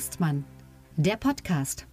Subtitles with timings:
[0.00, 0.46] Hengstmann,
[0.96, 1.86] der Podcast.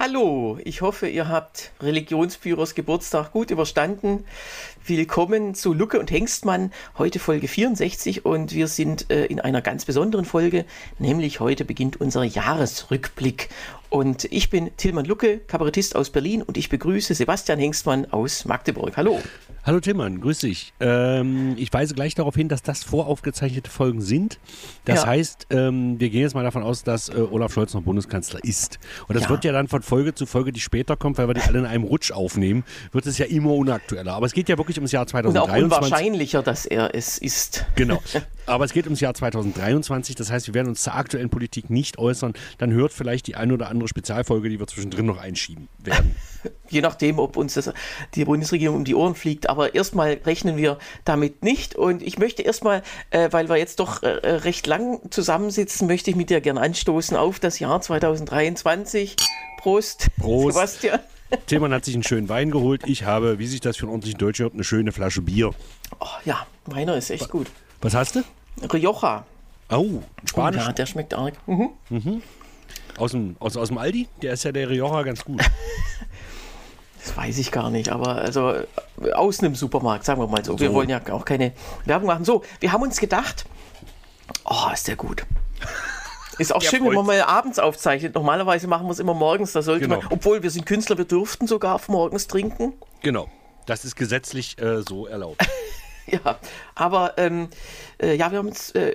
[0.00, 4.24] Hallo, ich hoffe, ihr habt Religionsführers Geburtstag gut überstanden.
[4.88, 9.84] Willkommen zu Lucke und Hengstmann, heute Folge 64 und wir sind äh, in einer ganz
[9.84, 10.64] besonderen Folge,
[10.98, 13.50] nämlich heute beginnt unser Jahresrückblick.
[13.90, 18.96] Und ich bin Tilman Lucke, Kabarettist aus Berlin und ich begrüße Sebastian Hengstmann aus Magdeburg.
[18.96, 19.20] Hallo.
[19.64, 20.72] Hallo Tillmann, grüß dich.
[20.80, 24.38] Ähm, ich weise gleich darauf hin, dass das voraufgezeichnete Folgen sind.
[24.86, 25.08] Das ja.
[25.08, 28.78] heißt, ähm, wir gehen jetzt mal davon aus, dass äh, Olaf Scholz noch Bundeskanzler ist.
[29.08, 29.30] Und das ja.
[29.30, 31.66] wird ja dann von Folge zu Folge, die später kommt, weil wir die alle in
[31.66, 34.14] einem Rutsch aufnehmen, wird es ja immer unaktueller.
[34.14, 35.64] Aber es geht ja wirklich ums Jahr 2023.
[35.64, 37.66] Und auch unwahrscheinlicher, dass er es ist.
[37.74, 38.02] Genau.
[38.46, 40.14] Aber es geht ums Jahr 2023.
[40.14, 42.32] Das heißt, wir werden uns zur aktuellen Politik nicht äußern.
[42.56, 46.14] Dann hört vielleicht die eine oder andere Spezialfolge, die wir zwischendrin noch einschieben werden.
[46.68, 47.72] Je nachdem, ob uns das,
[48.14, 49.48] die Bundesregierung um die Ohren fliegt.
[49.50, 51.74] Aber erstmal rechnen wir damit nicht.
[51.74, 56.16] Und ich möchte erstmal, äh, weil wir jetzt doch äh, recht lang zusammensitzen, möchte ich
[56.16, 59.16] mit dir gerne anstoßen auf das Jahr 2023.
[59.58, 60.54] Prost, Prost.
[60.54, 61.00] Sebastian.
[61.46, 62.82] Tillmann hat sich einen schönen Wein geholt.
[62.86, 65.50] Ich habe, wie sich das für einen ordentlichen Deutscher hört, eine schöne Flasche Bier.
[66.00, 67.48] Oh, ja, meiner ist echt gut.
[67.80, 68.22] Was hast du?
[68.72, 69.24] Rioja.
[69.70, 70.64] Oh, Spanisch.
[70.64, 71.34] Ja, der schmeckt arg.
[71.46, 71.70] Mhm.
[71.90, 72.22] Mhm.
[72.96, 74.08] Aus, dem, aus, aus dem Aldi?
[74.22, 75.40] Der ist ja der Rioja ganz gut.
[77.00, 78.54] Das weiß ich gar nicht, aber also
[79.14, 80.52] aus einem Supermarkt, sagen wir mal so.
[80.52, 80.58] so.
[80.58, 81.52] Wir wollen ja auch keine
[81.84, 82.24] Werbung machen.
[82.24, 83.46] So, wir haben uns gedacht,
[84.44, 85.24] oh, ist der gut.
[86.38, 88.14] Ist auch schön, wenn man mal abends aufzeichnet.
[88.14, 89.52] Normalerweise machen wir es immer morgens.
[89.52, 90.00] Da sollte genau.
[90.00, 92.74] man, obwohl wir sind Künstler, wir dürften sogar auf morgens trinken.
[93.02, 93.28] Genau.
[93.66, 95.44] Das ist gesetzlich äh, so erlaubt.
[96.06, 96.38] ja,
[96.74, 97.48] aber ähm,
[98.00, 98.94] äh, ja, wir haben äh,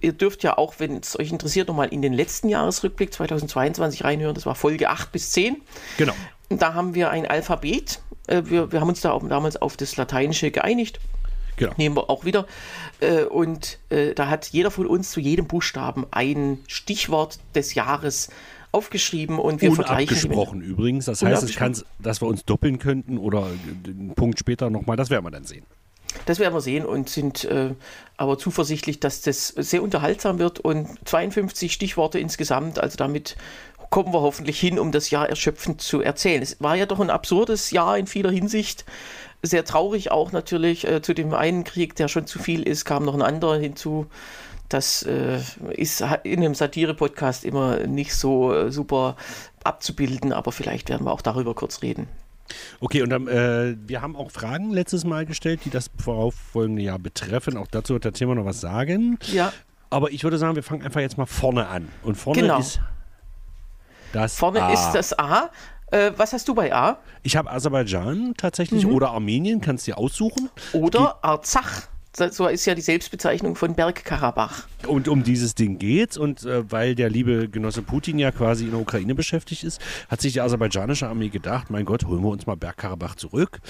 [0.00, 4.34] ihr dürft ja auch, wenn es euch interessiert, nochmal in den letzten Jahresrückblick 2022 reinhören.
[4.34, 5.56] Das war Folge 8 bis 10.
[5.96, 6.12] Genau.
[6.50, 8.00] Da haben wir ein Alphabet.
[8.26, 11.00] Äh, wir, wir haben uns da auch damals auf das Lateinische geeinigt.
[11.58, 11.74] Genau.
[11.76, 12.46] Nehmen wir auch wieder.
[13.00, 18.30] Äh, und äh, da hat jeder von uns zu jedem Buchstaben ein Stichwort des Jahres
[18.72, 20.14] aufgeschrieben und wir vergleichen.
[20.14, 21.06] Abgesprochen übrigens.
[21.06, 23.46] Das heißt, es kann, dass wir uns doppeln könnten oder
[23.86, 25.64] einen Punkt später nochmal, das werden wir dann sehen.
[26.26, 27.74] Das werden wir sehen und sind äh,
[28.16, 33.36] aber zuversichtlich, dass das sehr unterhaltsam wird und 52 Stichworte insgesamt, also damit
[33.90, 36.42] kommen wir hoffentlich hin, um das Jahr erschöpfend zu erzählen.
[36.42, 38.84] Es war ja doch ein absurdes Jahr in vieler Hinsicht.
[39.42, 40.86] Sehr traurig auch natürlich.
[40.86, 44.06] Äh, zu dem einen Krieg, der schon zu viel ist, kam noch ein anderer hinzu.
[44.68, 45.38] Das äh,
[45.72, 49.16] ist in einem Satire-Podcast immer nicht so äh, super
[49.64, 52.06] abzubilden, aber vielleicht werden wir auch darüber kurz reden.
[52.80, 56.98] Okay, und dann, äh, wir haben auch Fragen letztes Mal gestellt, die das vorauffolgende Jahr
[56.98, 57.56] betreffen.
[57.56, 59.18] Auch dazu wird der Thema noch was sagen.
[59.32, 59.52] Ja.
[59.90, 61.88] Aber ich würde sagen, wir fangen einfach jetzt mal vorne an.
[62.02, 62.58] Und vorne genau.
[62.58, 62.80] ist
[64.12, 64.72] das Vorne A.
[64.72, 65.50] ist das A.
[65.90, 66.98] Äh, was hast du bei A?
[67.22, 68.92] Ich habe Aserbaidschan tatsächlich mhm.
[68.92, 70.50] oder Armenien, kannst du dir aussuchen.
[70.72, 74.66] Oder Arzach so ist ja die Selbstbezeichnung von Bergkarabach.
[74.86, 78.70] Und um dieses Ding geht's und äh, weil der liebe Genosse Putin ja quasi in
[78.70, 82.46] der Ukraine beschäftigt ist, hat sich die aserbaidschanische Armee gedacht, mein Gott, holen wir uns
[82.46, 83.60] mal Bergkarabach zurück.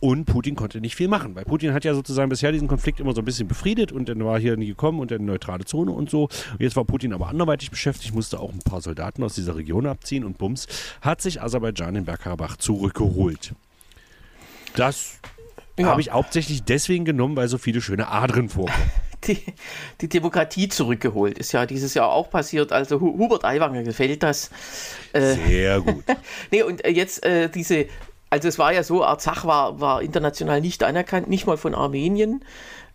[0.00, 3.14] Und Putin konnte nicht viel machen, weil Putin hat ja sozusagen bisher diesen Konflikt immer
[3.14, 6.08] so ein bisschen befriedet und dann war hier nie gekommen und eine neutrale Zone und
[6.08, 6.24] so.
[6.24, 9.86] Und jetzt war Putin aber anderweitig beschäftigt, musste auch ein paar Soldaten aus dieser Region
[9.86, 10.66] abziehen und bums,
[11.00, 13.54] hat sich Aserbaidschan in Bergkarabach zurückgeholt.
[14.76, 15.18] Das
[15.84, 15.90] ja.
[15.90, 18.90] Habe ich hauptsächlich deswegen genommen, weil so viele schöne Adren vorkommen.
[19.26, 19.42] Die,
[20.00, 21.38] die, Demokratie zurückgeholt.
[21.38, 22.70] Ist ja dieses Jahr auch passiert.
[22.70, 24.48] Also Hubert Aiwanger gefällt das.
[25.12, 26.04] Äh, Sehr gut.
[26.52, 27.86] nee, und äh, jetzt äh, diese,
[28.30, 32.44] also es war ja so, Arzach war, war international nicht anerkannt, nicht mal von Armenien.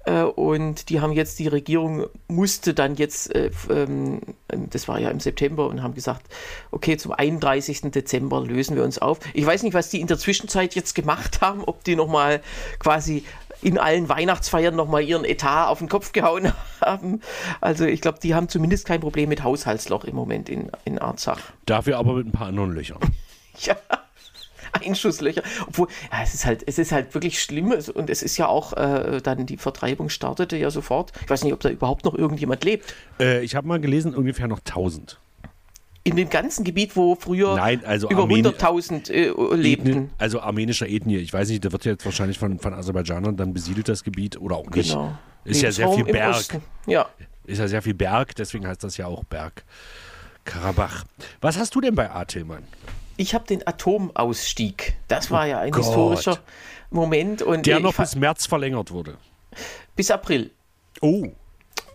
[0.05, 5.09] Äh, und die haben jetzt, die Regierung musste dann jetzt, äh, ähm, das war ja
[5.09, 6.25] im September, und haben gesagt,
[6.71, 7.91] okay, zum 31.
[7.91, 9.19] Dezember lösen wir uns auf.
[9.33, 12.41] Ich weiß nicht, was die in der Zwischenzeit jetzt gemacht haben, ob die nochmal
[12.79, 13.23] quasi
[13.61, 17.21] in allen Weihnachtsfeiern nochmal ihren Etat auf den Kopf gehauen haben.
[17.61, 21.39] Also ich glaube, die haben zumindest kein Problem mit Haushaltsloch im Moment in, in Arzach.
[21.65, 22.99] Dafür aber mit ein paar anderen Löchern.
[23.59, 23.75] ja.
[24.87, 25.43] Einschusslöcher.
[25.67, 28.73] Obwohl, ja, es ist halt, es ist halt wirklich schlimm und es ist ja auch
[28.73, 31.11] äh, dann die Vertreibung startete ja sofort.
[31.23, 32.93] Ich weiß nicht, ob da überhaupt noch irgendjemand lebt.
[33.19, 35.19] Äh, ich habe mal gelesen, ungefähr noch 1000.
[36.05, 39.89] In dem ganzen Gebiet, wo früher Nein, also über 100.000 äh, lebten.
[39.89, 41.17] Ethnie, also armenischer Ethnie.
[41.17, 44.57] Ich weiß nicht, da wird jetzt wahrscheinlich von, von Aserbaidschanern dann besiedelt, das Gebiet, oder
[44.57, 44.89] auch nicht.
[44.89, 45.17] Genau.
[45.45, 46.61] Ist ja sehr viel Berg.
[46.87, 47.07] Ja.
[47.45, 49.63] Ist ja sehr viel Berg, deswegen heißt das ja auch Berg.
[50.43, 51.05] Karabach.
[51.39, 52.63] Was hast du denn bei A, Tillmann?
[53.17, 54.95] Ich habe den Atomausstieg.
[55.07, 56.39] Das war ja ein oh historischer
[56.89, 57.41] Moment.
[57.41, 59.17] Und Der noch bis März verlängert wurde.
[59.95, 60.51] Bis April.
[61.01, 61.27] Oh.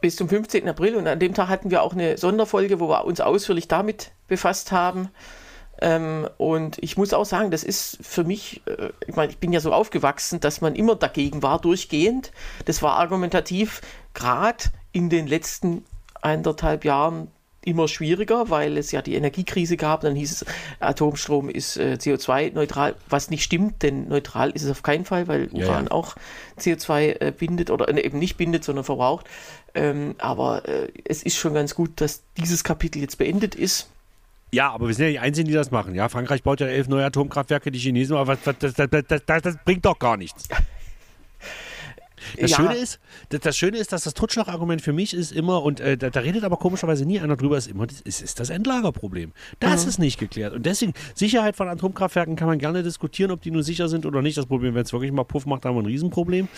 [0.01, 0.69] Bis zum 15.
[0.69, 0.97] April.
[0.97, 4.73] Und an dem Tag hatten wir auch eine Sonderfolge, wo wir uns ausführlich damit befasst
[4.73, 5.11] haben.
[5.81, 9.53] Ähm, und ich muss auch sagen, das ist für mich, äh, ich meine, ich bin
[9.53, 12.33] ja so aufgewachsen, dass man immer dagegen war, durchgehend.
[12.65, 13.81] Das war argumentativ
[14.15, 15.85] gerade in den letzten
[16.21, 17.31] eineinhalb Jahren
[17.69, 20.01] immer schwieriger, weil es ja die Energiekrise gab.
[20.01, 20.47] Dann hieß es,
[20.81, 25.49] Atomstrom ist äh, CO2-neutral, was nicht stimmt, denn neutral ist es auf keinen Fall, weil
[25.53, 25.91] Ja, Uran ja.
[25.91, 26.17] auch
[26.59, 29.27] CO2 äh, bindet oder äh, eben nicht bindet, sondern verbraucht.
[29.75, 33.89] Ähm, aber äh, es ist schon ganz gut, dass dieses Kapitel jetzt beendet ist.
[34.51, 35.95] Ja, aber wir sind ja die Einzigen, die das machen.
[35.95, 38.89] Ja, Frankreich baut ja elf neue Atomkraftwerke, die Chinesen, aber was, das, das,
[39.27, 40.49] das, das bringt doch gar nichts.
[42.41, 42.57] Das, Ja.
[42.57, 46.11] Schöne ist, das, Schöne ist, dass das Totschlagargument für mich ist immer, und äh, da,
[46.11, 49.33] da redet aber komischerweise nie einer drüber, ist immer, das ist, ist das Endlagerproblem.
[49.61, 50.55] Das ist nicht geklärt.
[50.55, 54.23] Und deswegen, Sicherheit von Atomkraftwerken kann man gerne diskutieren, ob die nur sicher sind oder
[54.23, 54.37] nicht.
[54.37, 56.49] Das Problem, wenn es wirklich mal Puff macht, haben wir ein Riesenproblem.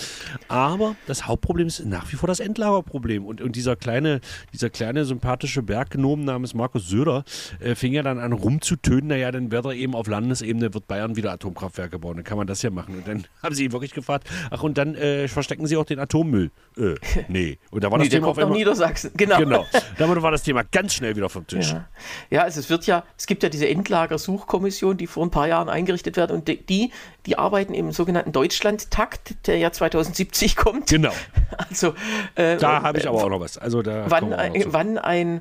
[0.49, 3.25] Aber das Hauptproblem ist nach wie vor das Endlagerproblem.
[3.25, 4.21] Und, und dieser kleine,
[4.53, 7.25] dieser kleine sympathische Berggnomen namens Markus Söder
[7.61, 11.17] äh, fing ja dann an rumzutönen, naja, dann wird er eben auf Landesebene, wird Bayern
[11.17, 12.17] wieder Atomkraftwerke bauen.
[12.17, 12.97] Dann kann man das ja machen.
[12.97, 15.99] Und dann haben sie ihn wirklich gefragt, ach und dann äh, verstecken sie auch den
[15.99, 16.51] Atommüll.
[16.77, 16.95] Äh,
[17.29, 17.59] nee.
[17.71, 18.57] Und da war Nee, das der Thema auf einmal...
[18.57, 19.11] Niedersachsen.
[19.17, 19.39] Genau.
[19.39, 19.67] Genau.
[19.99, 21.73] Damit war das Thema ganz schnell wieder vom Tisch.
[21.73, 21.89] Ja.
[22.31, 25.69] ja, also es wird ja, es gibt ja diese Endlagersuchkommission, die vor ein paar Jahren
[25.69, 26.91] eingerichtet werden und die-
[27.27, 30.89] die, arbeiten im sogenannten Deutschland-Takt, der ja 2070 kommt.
[30.89, 31.13] Genau.
[31.69, 31.95] Also
[32.37, 33.59] äh, Da habe ich aber auch noch was.
[33.59, 35.41] Also da wann, ein, wann ein,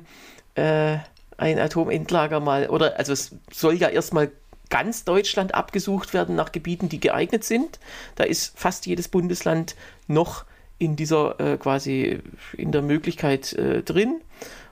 [0.54, 0.98] äh,
[1.36, 4.30] ein Atomendlager mal, oder also es soll ja erstmal
[4.70, 7.78] ganz Deutschland abgesucht werden nach Gebieten, die geeignet sind.
[8.14, 9.76] Da ist fast jedes Bundesland
[10.06, 10.44] noch
[10.78, 12.20] in dieser äh, quasi
[12.56, 14.20] in der Möglichkeit äh, drin.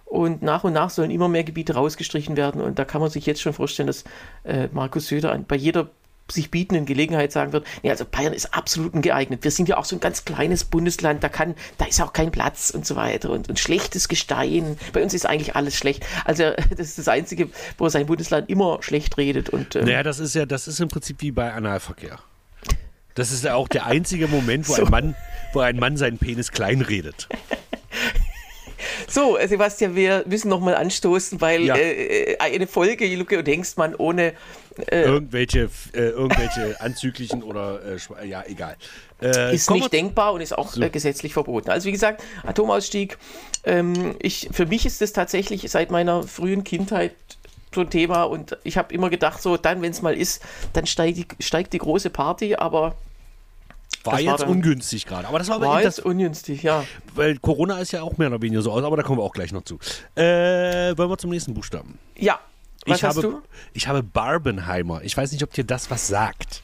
[0.06, 2.62] Und nach und nach sollen immer mehr Gebiete rausgestrichen werden.
[2.62, 4.04] Und da kann man sich jetzt schon vorstellen, dass
[4.44, 5.90] äh, Markus Söder an, bei jeder
[6.30, 9.44] sich bietenden Gelegenheit sagen wird, nee, also Bayern ist absolut ungeeignet.
[9.44, 12.30] Wir sind ja auch so ein ganz kleines Bundesland, da kann, da ist auch kein
[12.30, 14.78] Platz und so weiter und, und schlechtes Gestein.
[14.92, 16.04] Bei uns ist eigentlich alles schlecht.
[16.24, 17.48] Also das ist das Einzige,
[17.78, 20.80] wo er sein Bundesland immer schlecht redet und ähm, Naja, das ist ja, das ist
[20.80, 22.18] im Prinzip wie bei Analverkehr.
[23.14, 24.84] Das ist ja auch der einzige Moment, wo, So.
[24.84, 25.14] ein, Mann,
[25.52, 27.28] wo ein Mann seinen Penis kleinredet.
[29.08, 31.76] So, äh, Sebastian, wir müssen nochmal anstoßen, weil Ja.
[31.76, 34.34] äh, äh, eine Folge Lucke und Hengstmann ohne
[34.90, 38.76] irgendwelche, äh, irgendwelche anzüglichen oder, äh, ja, egal.
[39.20, 41.70] Äh, ist nicht denkbar und ist auch äh, gesetzlich verboten.
[41.70, 43.18] Also wie gesagt, Atomausstieg,
[43.64, 47.14] ähm, ich, für mich ist das tatsächlich seit meiner frühen Kindheit
[47.74, 50.42] so ein Thema und ich habe immer gedacht, so dann, wenn es mal ist,
[50.72, 52.94] dann steigt die, steigt die große Party, aber
[54.04, 55.26] war war jetzt dann- ungünstig gerade.
[55.28, 56.84] Aber das war war das, ungünstig, ja.
[57.14, 59.32] weil Corona ist ja auch mehr oder weniger so aus, aber da kommen wir auch
[59.32, 59.78] gleich noch zu.
[60.14, 61.98] Äh, wollen wir zum nächsten Buchstaben?
[62.16, 62.38] Ja,
[62.88, 63.42] was ich hast habe, du?
[63.72, 65.02] Ich habe Barbenheimer.
[65.02, 66.62] Ich weiß nicht, ob dir das was sagt.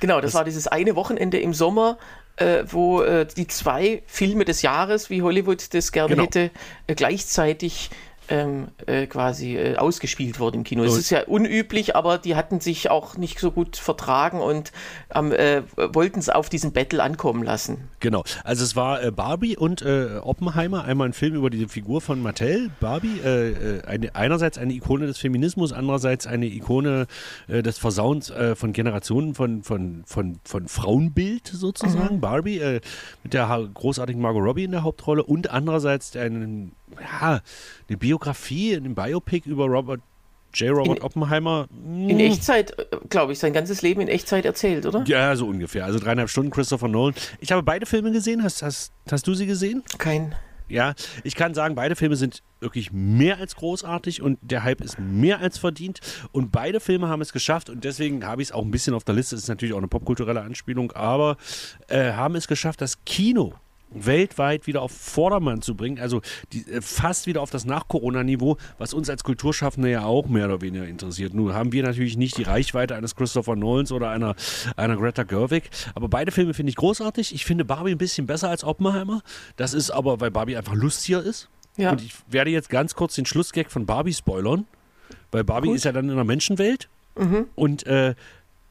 [0.00, 1.98] Genau, das war dieses eine Wochenende im Sommer,
[2.36, 6.24] äh, wo äh, die zwei Filme des Jahres, wie Hollywood das gerne Genau.
[6.24, 6.50] hätte,
[6.86, 7.90] äh, gleichzeitig
[8.28, 10.82] ähm, äh, quasi äh, ausgespielt wurden im Kino.
[10.82, 14.72] Und- ist ja unüblich, aber die hatten sich auch nicht so gut vertragen und
[15.14, 17.88] ähm, äh, wollten es auf diesen Battle ankommen lassen.
[18.00, 18.24] Genau.
[18.44, 22.22] Also es war äh, Barbie und äh, Oppenheimer, einmal ein Film über die Figur von
[22.22, 22.70] Mattel.
[22.80, 27.06] Barbie, äh, eine, einerseits eine Ikone des Feminismus, andererseits eine Ikone
[27.48, 32.20] des Versauens von Generationen von, von, von, von Frauenbild sozusagen.
[32.20, 32.80] Barbie äh,
[33.22, 37.40] mit der großartigen Margot Robbie in der Hauptrolle und andererseits einen, ja,
[37.88, 40.00] eine Biografie, ein Biopic über Robert
[40.54, 40.70] J.
[40.70, 41.66] Robert In- Oppenheimer.
[41.84, 42.74] In Echtzeit,
[43.10, 45.04] glaube ich, sein ganzes Leben in Echtzeit erzählt, oder?
[45.06, 45.84] Ja, so ungefähr.
[45.84, 47.14] Also dreieinhalb Stunden Christopher Nolan.
[47.40, 48.42] Ich habe beide Filme gesehen.
[48.42, 49.82] Hast, hast, hast du sie gesehen?
[49.98, 50.34] Kein.
[50.68, 54.98] Ja, ich kann sagen, beide Filme sind wirklich mehr als großartig und der Hype ist
[54.98, 56.00] mehr als verdient.
[56.32, 59.04] Und beide Filme haben es geschafft und deswegen habe ich es auch ein bisschen auf
[59.04, 59.36] der Liste.
[59.36, 61.36] Das ist natürlich auch eine popkulturelle Anspielung, aber
[61.88, 63.54] äh, haben es geschafft, das Kino
[63.90, 66.20] weltweit wieder auf Vordermann zu bringen, also
[66.52, 70.60] die, äh, fast wieder auf das Nach-Corona-Niveau, was uns als Kulturschaffende ja auch mehr oder
[70.60, 71.34] weniger interessiert.
[71.34, 74.34] Nun haben wir natürlich nicht die Reichweite eines Christopher Nolans oder einer,
[74.76, 77.34] einer Greta Gerwig, aber beide Filme finde ich großartig.
[77.34, 79.22] Ich finde Barbie ein bisschen besser als Oppenheimer.
[79.56, 81.48] Das ist aber, weil Barbie einfach lustiger ist.
[81.76, 81.92] Ja.
[81.92, 84.64] Und ich werde jetzt ganz kurz den Schlussgag von Barbie spoilern,
[85.30, 85.76] weil Barbie Gut.
[85.76, 86.88] ist ja dann in einer Menschenwelt
[87.54, 88.14] und äh,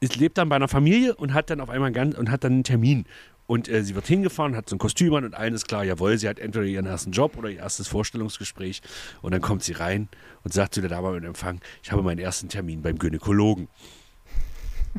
[0.00, 2.52] es lebt dann bei einer Familie und hat dann auf einmal ganz und hat dann
[2.52, 3.06] einen Termin.
[3.46, 6.28] Und äh, sie wird hingefahren, hat so ein Kostüm an und ist klar, jawohl, sie
[6.28, 8.82] hat entweder ihren ersten Job oder ihr erstes Vorstellungsgespräch.
[9.22, 10.08] Und dann kommt sie rein
[10.42, 13.68] und sagt zu der Dame im Empfang, ich habe meinen ersten Termin beim Gynäkologen.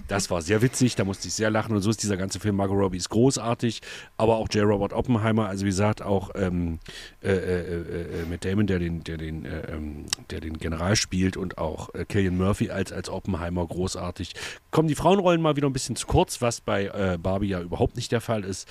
[0.08, 2.56] Das war sehr witzig, da musste ich sehr lachen und so ist dieser ganze Film.
[2.56, 3.82] Margot Robbie ist großartig,
[4.18, 4.66] aber auch J.
[4.66, 6.80] Robert Oppenheimer, also wie gesagt, auch ähm,
[7.22, 11.38] äh, äh, äh, Matt Damon, der den, der, den, äh, ähm, der den General spielt
[11.38, 14.34] und auch äh, Killian Murphy als, als Oppenheimer großartig.
[14.72, 17.96] Kommen die Frauenrollen mal wieder ein bisschen zu kurz, was bei äh, Barbie ja überhaupt
[17.96, 18.68] nicht der Fall ist.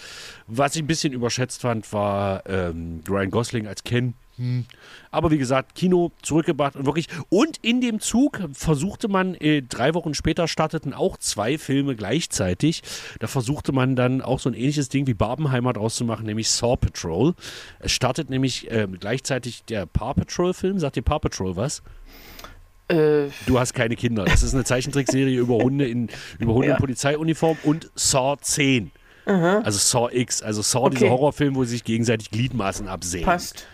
[0.47, 4.14] Was ich ein bisschen überschätzt fand, war ähm, Ryan Gosling als Ken.
[4.37, 4.64] Hm.
[5.11, 7.09] Aber wie gesagt, Kino zurückgebracht und wirklich.
[7.31, 12.83] Und in dem Zug versuchte man, äh, drei Wochen später starteten auch zwei Filme gleichzeitig.
[13.21, 16.50] Da versuchte man dann auch so ein ähnliches Ding wie Barbenheimer draus zu machen, nämlich
[16.50, 17.35] Saw Patrol.
[17.78, 20.78] Es startet nämlich äh, gleichzeitig der Paw Patrol-Film.
[20.78, 21.83] Sagt dir Paw Patrol was?
[22.88, 24.25] Äh, Du hast keine Kinder.
[24.26, 26.75] Das ist eine Zeichentrickserie über Hunde in, über Hunde Ja.
[26.75, 28.90] in Polizeiuniform und Saw 10.
[29.25, 30.97] Also Saw X, also Saw, Okay.
[30.99, 33.25] dieser Horrorfilm, wo sie sich gegenseitig Gliedmaßen absehen.
[33.25, 33.66] passt.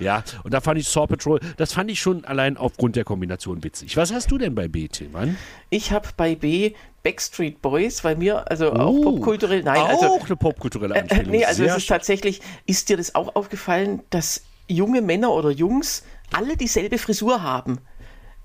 [0.00, 3.62] Ja, und da fand ich Saw Patrol, das fand ich schon allein aufgrund der Kombination
[3.62, 3.96] witzig.
[3.96, 5.36] Was hast du denn bei B, Mann?
[5.68, 10.20] Ich habe bei B Backstreet Boys, weil mir, also auch Oh, popkulturell, nein, auch also
[10.24, 11.30] eine popkulturelle Äh, Anspielung.
[11.30, 11.94] nee, also Sehr es ist schön.
[11.96, 17.78] tatsächlich, ist dir das auch aufgefallen, dass junge Männer oder Jungs alle dieselbe Frisur haben?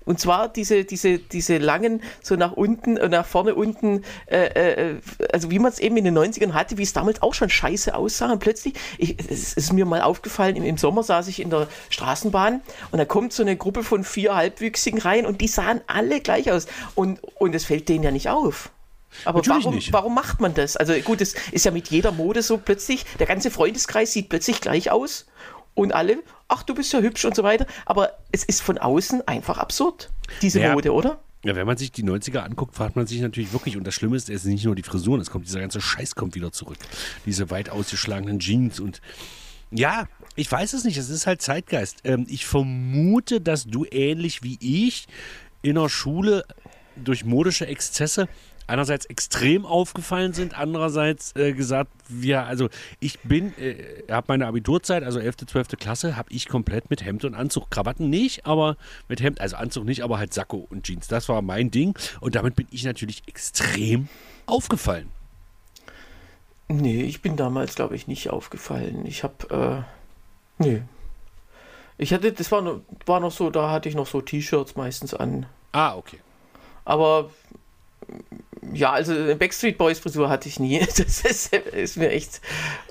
[0.06, 5.00] Und zwar diese, diese, diese langen, so nach unten, äh, nach vorne unten, äh, äh,
[5.32, 7.94] also wie man es eben in den 90ern hatte, wie es damals auch schon scheiße
[7.94, 8.32] aussah.
[8.32, 11.66] Und plötzlich, ich, es ist mir mal aufgefallen, im, im Sommer saß ich in der
[11.90, 16.20] Straßenbahn und da kommt so eine Gruppe von vier Halbwüchsigen rein und die sahen alle
[16.20, 16.66] gleich aus.
[16.94, 18.70] Und, und es fällt denen ja nicht auf.
[19.24, 19.92] Aber Natürlich warum, nicht.
[19.92, 20.76] warum macht man das?
[20.76, 24.60] Also gut, es ist ja mit jeder Mode so plötzlich, der ganze Freundeskreis sieht plötzlich
[24.60, 25.26] gleich aus
[25.76, 26.18] und alle,
[26.48, 27.66] ach, du bist ja hübsch und so weiter.
[27.84, 30.10] Aber es ist von außen einfach absurd,
[30.42, 30.72] diese Ja.
[30.72, 31.20] Mode, oder?
[31.44, 34.16] Ja, wenn man sich die 90er anguckt, fragt man sich natürlich wirklich, und das Schlimme
[34.16, 36.78] ist, es ist nicht nur die Frisuren, es kommt, dieser ganze Scheiß kommt wieder zurück.
[37.24, 39.00] Diese weit ausgeschlagenen Jeans und
[39.70, 41.98] ja, ich weiß es nicht, es ist halt Zeitgeist.
[42.04, 45.06] Ähm, ich vermute, dass du ähnlich wie ich
[45.62, 46.44] in der Schule
[46.96, 48.28] durch modische Exzesse
[48.66, 52.68] einerseits extrem aufgefallen sind, andererseits äh, gesagt, wir, also
[53.00, 55.68] ich bin, äh, habe meine Abiturzeit, also 11., 12.
[55.78, 58.76] Klasse, habe ich komplett mit Hemd und Anzug, Krawatten nicht, aber
[59.08, 62.34] mit Hemd, also Anzug nicht, aber halt Sakko und Jeans, das war mein Ding und
[62.34, 64.08] damit bin ich natürlich extrem
[64.46, 65.10] aufgefallen.
[66.68, 69.06] Nee, ich bin damals, glaube ich, nicht aufgefallen.
[69.06, 69.84] Ich habe,
[70.58, 70.82] äh, nee.
[71.96, 75.14] Ich hatte, das war, noch- war noch so, da hatte ich noch so T-Shirts meistens
[75.14, 75.46] an.
[75.72, 76.18] Ah, okay.
[76.84, 77.30] Aber
[78.72, 80.80] ja, also Backstreet Boys Frisur hatte ich nie.
[80.96, 82.40] Das ist, ist mir echt.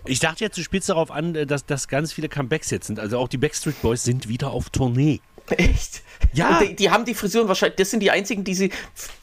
[0.06, 3.00] Ich dachte jetzt, du spielst darauf an, äh, dass, dass ganz viele Comebacks jetzt sind,
[3.00, 5.22] also auch die Backstreet Boys sind wieder auf Tournee.
[5.58, 6.02] Echt?
[6.34, 6.60] Ja.
[6.62, 8.72] Die, die haben die Frisuren wahrscheinlich, das sind die einzigen, die sie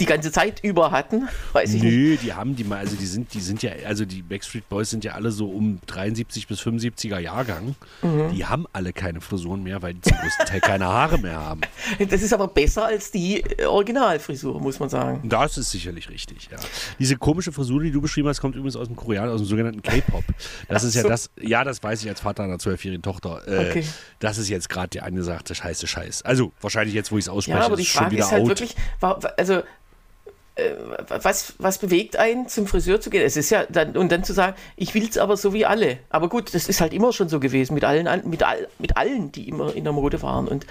[0.01, 1.29] die ganze Zeit über hatten.
[1.53, 1.93] Weiß ich nicht.
[1.93, 4.91] Nö, die haben die mal, also die sind, die sind ja, also die Backstreet Boys
[4.91, 7.75] sind ja alle so um 73 bis 75er Jahrgang.
[8.03, 8.31] Mhm.
[8.33, 11.61] Die haben alle keine Frisuren mehr, weil die zum größten Teil keine Haare mehr haben.
[12.09, 15.29] Das ist aber besser als die äh, Originalfrisur, muss man sagen.
[15.29, 16.59] Das ist sicherlich richtig, ja.
[16.99, 19.83] Diese komische Frisur, die du beschrieben hast, kommt übrigens aus dem Korean, aus dem sogenannten
[19.83, 20.25] K-Pop.
[20.69, 21.09] Das ist ja so.
[21.09, 23.43] das, ja, das weiß ich als Vater einer zwölfjährigen Tochter.
[23.47, 23.85] Äh, Okay.
[24.19, 26.12] Das ist jetzt gerade der angesagte scheiße Scheiß.
[26.21, 28.25] Also wahrscheinlich jetzt, wo ich es ausspreche, Ja, aber ist die es schon Frage wieder
[28.25, 28.49] ist halt out.
[28.49, 28.77] wirklich,
[29.39, 29.63] also
[30.55, 30.75] äh,
[31.09, 33.23] was, was bewegt einen, zum Friseur zu gehen?
[33.23, 35.99] Es ist ja dann, und dann zu sagen, ich will es aber so wie alle.
[36.11, 39.33] Aber gut, das ist halt immer schon so gewesen mit allen, mit, all, mit allen,
[39.33, 40.49] die immer in der Mode waren.
[40.49, 40.67] Und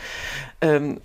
[0.62, 1.02] ähm,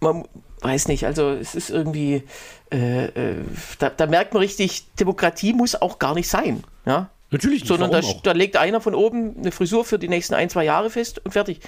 [0.00, 0.26] man
[0.60, 2.22] weiß nicht, also es ist irgendwie,
[2.70, 3.36] äh, äh,
[3.78, 6.62] da, da merkt man richtig, Demokratie muss auch gar nicht sein.
[6.84, 7.08] Ja?
[7.30, 10.50] Natürlich nicht, Sondern da, da legt einer von oben eine Frisur für die nächsten ein,
[10.50, 11.60] zwei Jahre fest und fertig.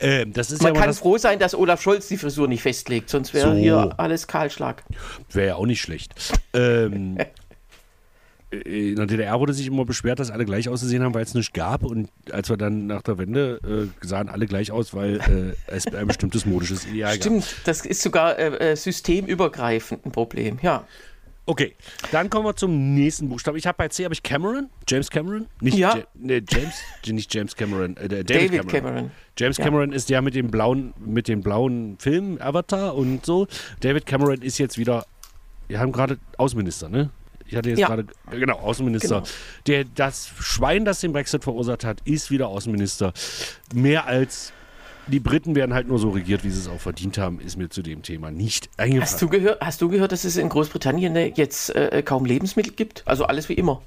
[0.00, 3.10] Ähm, das ist Man ja kann froh sein, dass Olaf Scholz die Frisur nicht festlegt,
[3.10, 3.56] sonst wäre So.
[3.56, 4.82] hier alles Kahlschlag.
[5.30, 6.12] wäre ja auch nicht schlecht.
[6.54, 7.18] Ähm,
[8.50, 11.34] äh, in der DDR wurde sich immer beschwert, dass alle gleich ausgesehen haben, weil es
[11.34, 11.84] nichts gab.
[11.84, 13.60] Und als wir dann nach der Wende
[14.02, 17.22] äh, sahen alle gleich aus, weil äh, es ein bestimmtes modisches Ideal gab.
[17.22, 20.84] Stimmt, das ist sogar äh, äh, systemübergreifend ein Problem, ja.
[21.48, 21.76] Okay,
[22.10, 23.56] dann kommen wir zum nächsten Buchstaben.
[23.56, 25.96] Ich habe bei C habe ich Cameron, James Cameron, nicht Ja.
[25.96, 26.04] Ja.
[26.14, 26.74] nee, James,
[27.06, 28.68] nicht James Cameron, äh, David, David Cameron.
[28.68, 29.10] Cameron.
[29.38, 29.64] James Ja.
[29.64, 33.46] Cameron ist der mit dem blauen, mit dem blauen Film Avatar und so.
[33.80, 35.06] David Cameron ist jetzt wieder,
[35.68, 37.10] wir haben gerade Außenminister, ne?
[37.48, 37.86] Ich hatte jetzt Ja.
[37.86, 39.20] gerade, genau, Außenminister.
[39.20, 39.28] Genau.
[39.68, 43.12] Der, das Schwein, das den Brexit verursacht hat, ist wieder Außenminister.
[43.72, 44.52] Mehr als
[45.06, 47.68] die Briten werden halt nur so regiert, wie sie es auch verdient haben, ist mir
[47.68, 49.02] zu dem Thema nicht eingefallen.
[49.02, 52.72] Hast du, gehört, hast du gehört, dass es in Großbritannien äh, jetzt äh, kaum Lebensmittel
[52.72, 53.02] gibt?
[53.06, 53.82] Also alles wie immer.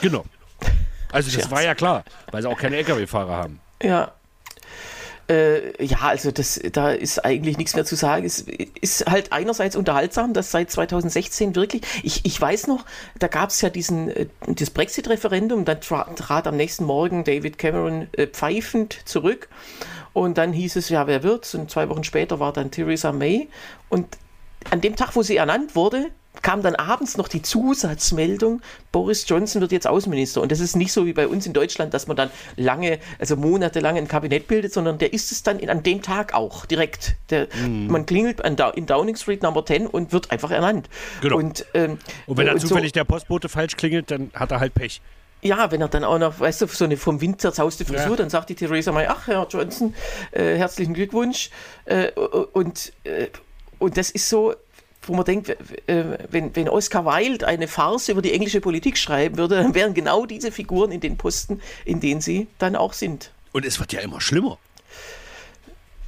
[0.00, 0.24] Genau.
[1.10, 1.50] Also das Scherz.
[1.50, 3.60] war ja klar, weil sie auch keine Lkw-Fahrer haben.
[3.82, 4.12] Ja.
[5.28, 8.24] Äh, ja, also das, da ist eigentlich nichts mehr zu sagen.
[8.24, 8.44] Es
[8.80, 12.84] ist halt einerseits unterhaltsam, dass seit 2016 wirklich, ich, ich weiß noch,
[13.18, 17.58] da gab es ja diesen, äh, das Brexit-Referendum, dann tra trat am nächsten Morgen David
[17.58, 19.48] Cameron äh, pfeifend zurück
[20.12, 21.54] und dann hieß es, ja, wer wird's?
[21.54, 23.48] Und zwei Wochen später war dann Theresa May
[23.88, 24.06] und
[24.70, 26.10] an dem Tag, wo sie ernannt wurde,
[26.42, 30.40] kam dann abends noch die Zusatzmeldung, Boris Johnson wird jetzt Außenminister.
[30.40, 33.36] Und das ist nicht so wie bei uns in Deutschland, dass man dann lange, also
[33.36, 37.14] monatelang ein Kabinett bildet, sondern der ist es dann in, an dem Tag auch direkt.
[37.30, 40.88] Der, Man klingelt an, in Downing Street Number 10 und wird einfach ernannt.
[41.20, 41.36] Genau.
[41.36, 44.60] Und, ähm, Und wenn dann und so- zufällig der Postbote falsch klingelt, dann hat er
[44.60, 45.00] halt Pech.
[45.44, 48.16] Ja, wenn er dann auch noch, weißt du, so eine vom Wind zerzauste Frisur, Ja.
[48.16, 49.92] dann sagt die Theresa May, ach, Herr Johnson,
[50.30, 51.50] äh, herzlichen Glückwunsch.
[51.84, 53.26] Äh, und, äh,
[53.80, 54.54] und das ist so,
[55.02, 55.56] wo man denkt, äh,
[56.30, 60.26] wenn, wenn Oscar Wilde eine Farce über die englische Politik schreiben würde, dann wären genau
[60.26, 63.32] diese Figuren in den Posten, in denen sie dann auch sind.
[63.52, 64.58] Und es wird ja immer schlimmer.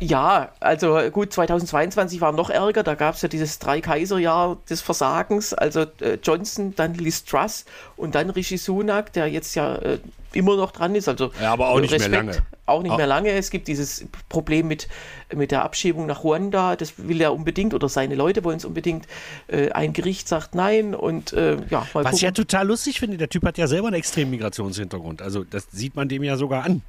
[0.00, 5.54] Ja, also gut, 2022 war noch ärger, da gab es ja dieses Drei-Kaiser-Jahr des Versagens,
[5.54, 7.64] also äh, Johnson, dann Liz Truss
[7.96, 9.98] und dann Rishi Sunak, der jetzt ja äh,
[10.32, 11.08] immer noch dran ist.
[11.08, 12.42] Also Ja, aber auch nicht mehr lange.
[12.66, 13.30] Auch nicht Auch- mehr lange.
[13.30, 14.88] Es gibt dieses Problem mit,
[15.32, 19.06] mit der Abschiebung nach Ruanda, das will er unbedingt oder seine Leute wollen es unbedingt.
[19.46, 22.44] Äh, ein Gericht sagt nein und äh, ja, mal Was ich ja gucken.
[22.48, 25.22] total lustig finde, der Typ hat ja selber einen extremen Migrationshintergrund.
[25.22, 26.82] Also das sieht man dem ja sogar an.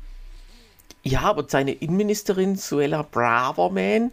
[1.08, 4.12] Ja, aber seine Innenministerin Suella Braverman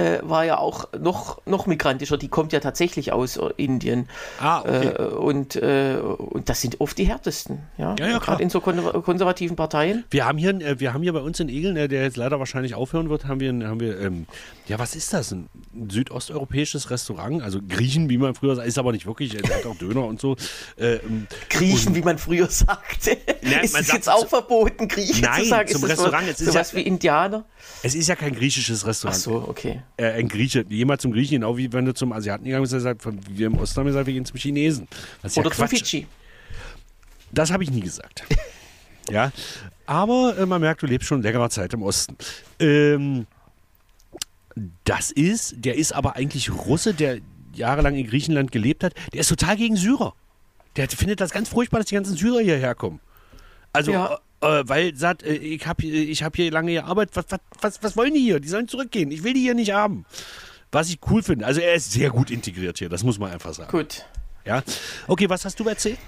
[0.00, 2.16] äh, war ja auch noch, noch migrantischer.
[2.16, 4.08] Die kommt ja tatsächlich aus äh, Indien.
[4.40, 4.86] Ah, okay.
[4.88, 7.60] Äh, und, äh, und das sind oft die härtesten.
[7.78, 8.18] Ja, Ja, ja.
[8.18, 10.04] Gerade in so kon konservativen Parteien.
[10.10, 12.38] Wir haben hier, äh, wir haben hier bei uns in Egeln, äh, der jetzt leider
[12.38, 14.26] wahrscheinlich aufhören wird, haben wir, haben wir ähm,
[14.66, 15.32] ja, was ist das?
[15.32, 15.48] Ein
[15.90, 19.66] südosteuropäisches Restaurant, also Griechen, wie man früher sagt, ist aber nicht wirklich, äh, der hat
[19.66, 20.36] auch Döner und so.
[20.76, 23.16] Äh, ähm, Griechen, wie man früher sagte.
[23.42, 25.68] Nein, ist man es sagt jetzt auch verboten, Griechen Nein, zu sagen?
[25.68, 26.24] zum ist das Restaurant.
[26.26, 27.44] So, Es ist sowas ja- wie Indianer?
[27.82, 29.20] es ist ja kein griechisches Ach Restaurant.
[29.20, 29.82] so, okay.
[29.96, 32.80] Äh, ein Grieche, jemand zum Griechen, genau wie wenn du zum Asiaten gegangen bist, der
[32.80, 34.88] sagt, von- wir im Osten haben gesagt, wir gehen zum Chinesen.
[35.22, 35.68] Das ist ja Oder zum.
[35.68, 36.06] Fidschi.
[37.32, 38.24] Das habe ich nie gesagt.
[39.10, 39.30] ja,
[39.86, 42.16] aber äh, man merkt, du lebst schon längere Zeit im Osten.
[42.58, 43.26] Ähm,
[44.84, 47.18] das ist, der ist aber eigentlich Russe, der
[47.54, 48.94] jahrelang in Griechenland gelebt hat.
[49.12, 50.14] Der ist total gegen Syrer.
[50.76, 53.00] Der findet das ganz furchtbar, dass die ganzen Syrer hierher kommen.
[53.72, 54.18] Also, Ja.
[54.42, 57.82] Äh, äh, weil sagt, äh, ich habe ich hab hier lange gearbeitet, was, was, was,
[57.82, 58.40] was wollen die hier?
[58.40, 59.10] Die sollen zurückgehen.
[59.10, 60.04] Ich will die hier nicht haben.
[60.72, 61.46] Was ich cool finde.
[61.46, 63.70] Also er ist sehr gut integriert hier, das muss man einfach sagen.
[63.70, 64.04] Gut.
[64.44, 64.62] Ja?
[65.06, 65.98] Okay, was hast du erzählt?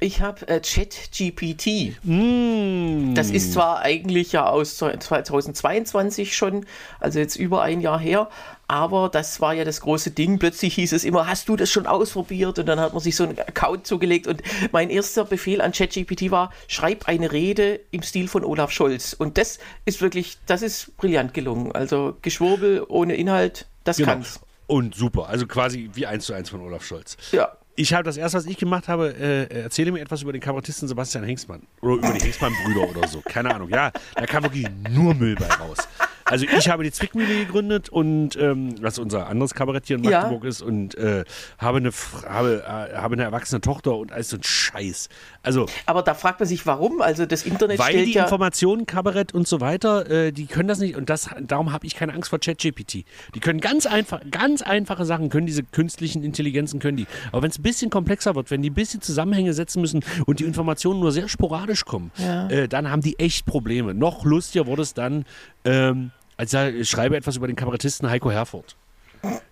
[0.00, 1.96] Ich habe äh, ChatGPT.
[2.02, 3.14] Mm.
[3.14, 6.66] Das ist zwar eigentlich ja aus 2022 schon,
[7.00, 8.28] also jetzt über ein Jahr her,
[8.68, 10.38] aber das war ja das große Ding.
[10.38, 12.58] Plötzlich hieß es immer, hast du das schon ausprobiert?
[12.58, 14.26] Und dann hat man sich so einen Account zugelegt.
[14.26, 19.12] Und mein erster Befehl an ChatGPT war, schreib eine Rede im Stil von Olaf Scholz.
[19.12, 21.72] Und das ist wirklich, das ist brillant gelungen.
[21.72, 24.08] Also Geschwurbel ohne Inhalt, das Genau.
[24.12, 24.40] kann's.
[24.66, 27.18] Und super, also quasi wie eins zu eins von Olaf Scholz.
[27.32, 27.56] Ja.
[27.76, 30.86] Ich habe das erste, was ich gemacht habe, äh, erzähle mir etwas über den Kabarettisten
[30.86, 31.62] Sebastian Hengstmann.
[31.80, 33.20] Oder über die Hengstmann-Brüder oder so.
[33.20, 33.68] Keine Ahnung.
[33.68, 35.78] Ja, da kam wirklich nur Müll bei raus.
[36.24, 40.20] Also ich habe die Zwickmühle gegründet und ähm, was unser anderes Kabarett hier in Ja.
[40.22, 41.24] Magdeburg ist und äh,
[41.58, 41.90] habe, eine,
[42.26, 45.08] habe, äh, habe eine erwachsene Tochter und alles so ein Scheiß.
[45.42, 47.02] Also Aber da fragt man sich, warum?
[47.02, 48.22] Also das Internet weil stellt die ja...
[48.24, 51.94] Informationen, Kabarett und so weiter, äh, die können das nicht und das, darum habe ich
[51.94, 53.04] keine Angst vor ChatGPT.
[53.34, 57.06] Die können ganz einfach, ganz einfache Sachen, können diese künstlichen Intelligenzen, können die.
[57.32, 60.40] Aber wenn es ein bisschen komplexer wird, wenn die ein bisschen Zusammenhänge setzen müssen und
[60.40, 62.48] die Informationen nur sehr sporadisch kommen, Ja.
[62.48, 63.92] äh, dann haben die echt Probleme.
[63.94, 65.24] Noch lustiger wurde es dann,
[65.64, 68.76] ähm, als ich schreibe etwas über den Kabarettisten Heiko Herford.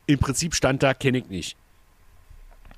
[0.07, 1.57] Im Prinzip stand da, kenne ich nicht.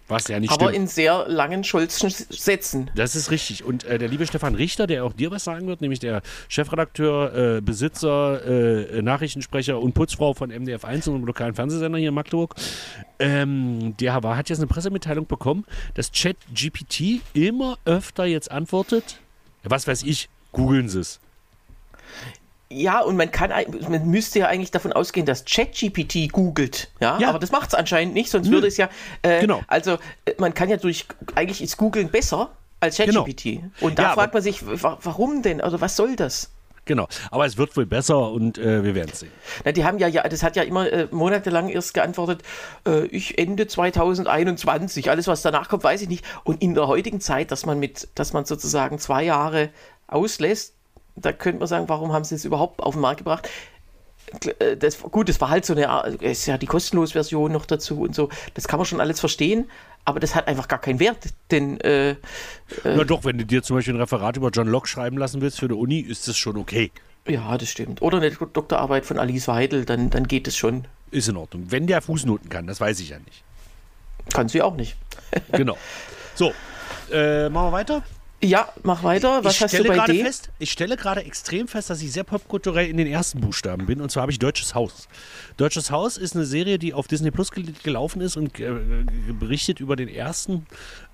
[0.07, 0.77] Was ja nicht aber stimmt.
[0.77, 2.90] in sehr langen Scholzschen Sätzen.
[2.94, 3.64] Das ist richtig.
[3.64, 7.57] Und äh, der liebe Stefan Richter, der auch dir was sagen wird, nämlich der Chefredakteur,
[7.57, 12.55] äh, Besitzer, äh, Nachrichtensprecher und Putzfrau von MDF1 und einem lokalen Fernsehsender hier in Magdeburg,
[13.18, 19.20] ähm, der war, hat jetzt eine Pressemitteilung bekommen, dass ChatGPT immer öfter jetzt antwortet,
[19.62, 21.18] was weiß ich, googeln Sie es.
[22.76, 23.50] Ja, und man kann,
[23.88, 27.28] man müsste ja eigentlich davon ausgehen, dass ChatGPT googelt, ja, Ja.
[27.28, 28.88] aber das macht es anscheinend nicht, sonst würde es ja,
[29.22, 29.62] äh, Genau.
[29.68, 29.92] also
[30.24, 31.06] äh, man kann ja durch,
[31.37, 33.24] eigentlich ist Googeln besser als Genau.
[33.24, 33.60] ChatGPT.
[33.80, 36.50] Und da Ja, fragt man sich, wa- warum denn, also was soll das?
[36.87, 37.06] Genau.
[37.30, 39.30] Aber es wird wohl besser und äh, wir werden es sehen.
[39.64, 42.42] Na, die haben ja, ja, das hat ja immer äh, monatelang erst geantwortet,
[42.87, 46.24] äh, ich Ende 2021, alles was danach kommt, weiß ich nicht.
[46.44, 49.70] Und in der heutigen Zeit, dass man mit, dass man sozusagen zwei Jahre
[50.08, 50.74] auslässt,
[51.16, 53.48] da könnte man sagen, warum haben sie es überhaupt auf den Markt gebracht?
[54.59, 57.66] Äh, Das, gut, das war halt so eine, Art- ist ja die kostenlose Version noch
[57.66, 58.29] dazu und so.
[58.55, 59.68] Das kann man schon alles verstehen,
[60.05, 61.18] aber das hat einfach gar keinen Wert,
[61.50, 62.16] denn äh,
[62.85, 65.61] Na doch, wenn du dir zum Beispiel ein Referat über John Locke schreiben lassen willst
[65.61, 66.90] für die Uni, ist das schon okay.
[67.27, 68.03] ja, das stimmt.
[68.03, 70.87] Oder eine Doktorarbeit von Alice Weidel, dann, dann geht es schon.
[71.11, 71.66] Ist in Ordnung.
[71.70, 73.42] Wenn der Fußnoten kann, das weiß ich ja nicht.
[74.33, 74.96] Kann sie auch nicht.
[75.53, 75.77] Genau.
[76.37, 76.53] So,
[77.12, 78.03] äh, machen wir weiter.
[78.44, 79.42] Ja, mach weiter.
[79.42, 80.24] Was ich hast du stelle bei gerade D?
[80.24, 84.00] fest, ich stelle gerade extrem fest, dass ich sehr popkulturell in den ersten Buchstaben bin.
[84.00, 85.09] Und zwar habe ich Deutsches Haus.
[85.57, 88.72] Deutsches Haus ist eine Serie, die auf Disney Plus gel gelaufen ist und äh,
[89.38, 90.66] berichtet über den ersten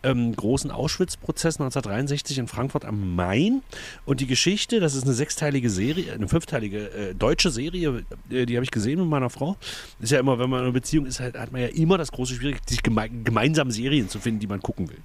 [0.03, 3.63] ähm, großen Auschwitz-Prozess 1963 in Frankfurt am Main.
[4.05, 8.57] Und die Geschichte, das ist eine sechsteilige Serie, eine fünfteilige äh, deutsche Serie, äh, die
[8.57, 9.57] habe ich gesehen mit meiner Frau.
[10.01, 12.11] Ist ja immer, wenn man in einer Beziehung ist, halt, hat man ja immer das
[12.13, 14.99] große Schwierigkeit, sich geme gemeinsam Serien zu finden, die man gucken will.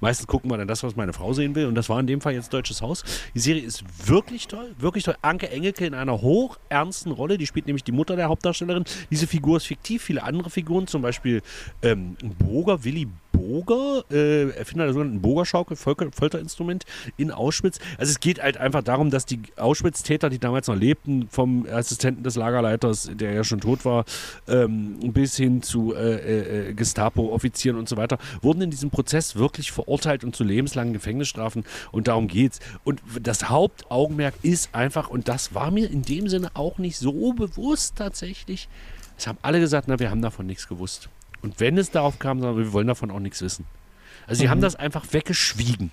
[0.00, 1.66] Meistens gucken wir dann das, was meine Frau sehen will.
[1.66, 3.04] Und das war in dem Fall jetzt Deutsches Haus.
[3.34, 5.16] Die Serie ist wirklich toll, wirklich toll.
[5.22, 7.38] Anke Engelke in einer hochernsten Rolle.
[7.38, 8.84] Die spielt nämlich die Mutter der Hauptdarstellerin.
[9.10, 10.02] Diese Figur ist fiktiv.
[10.02, 11.42] Viele andere Figuren, zum Beispiel
[11.82, 16.84] ähm, Boger, Willi Boger, äh, Erfinder der sogenannten Bogerschaukel, Folter, Folterinstrument
[17.16, 17.78] in Auschwitz.
[17.98, 22.22] Also es geht halt einfach darum, dass die Auschwitz-Täter, die damals noch lebten, vom Assistenten
[22.22, 24.04] des Lagerleiters, der ja schon tot war,
[24.48, 29.70] ähm, bis hin zu äh, äh, Gestapo-Offizieren und so weiter, wurden in diesem Prozess wirklich
[29.70, 32.60] verurteilt und zu lebenslangen Gefängnisstrafen und darum geht's.
[32.84, 37.32] Und das Hauptaugenmerk ist einfach, und das war mir in dem Sinne auch nicht so
[37.34, 38.68] bewusst tatsächlich,
[39.18, 41.08] es haben alle gesagt, na, wir haben davon nichts gewusst.
[41.46, 43.66] Und wenn es darauf kam, sagen wir, wir wollen davon auch nichts wissen.
[44.26, 44.50] Also sie mhm.
[44.50, 45.92] haben das einfach weggeschwiegen.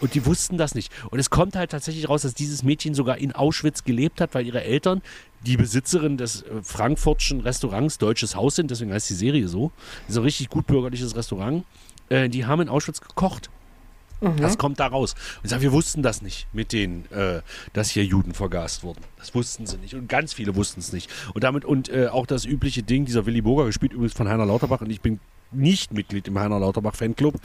[0.00, 0.90] Und die wussten das nicht.
[1.10, 4.46] Und es kommt halt tatsächlich raus, dass dieses Mädchen sogar in Auschwitz gelebt hat, weil
[4.46, 5.02] ihre Eltern
[5.44, 8.70] die Besitzerin des äh, frankfurtschen Restaurants Deutsches Haus sind.
[8.70, 9.70] Deswegen heißt die Serie so.
[10.06, 11.64] Das ist ein richtig gut bürgerliches Restaurant.
[12.08, 13.50] Äh, die haben in Auschwitz gekocht.
[14.20, 14.36] Mhm.
[14.38, 15.14] Das kommt da raus.
[15.36, 19.00] Und ich sage, wir wussten das nicht mit denen, äh, dass hier Juden vergast wurden.
[19.18, 19.94] Das wussten sie nicht.
[19.94, 21.10] Und ganz viele wussten es nicht.
[21.34, 24.46] Und damit, und äh, auch das übliche Ding, dieser Willy Burger, gespielt übrigens von Heiner
[24.46, 25.20] Lauterbach, und ich bin
[25.52, 27.40] nicht Mitglied im Heiner Lauterbach Fanclub,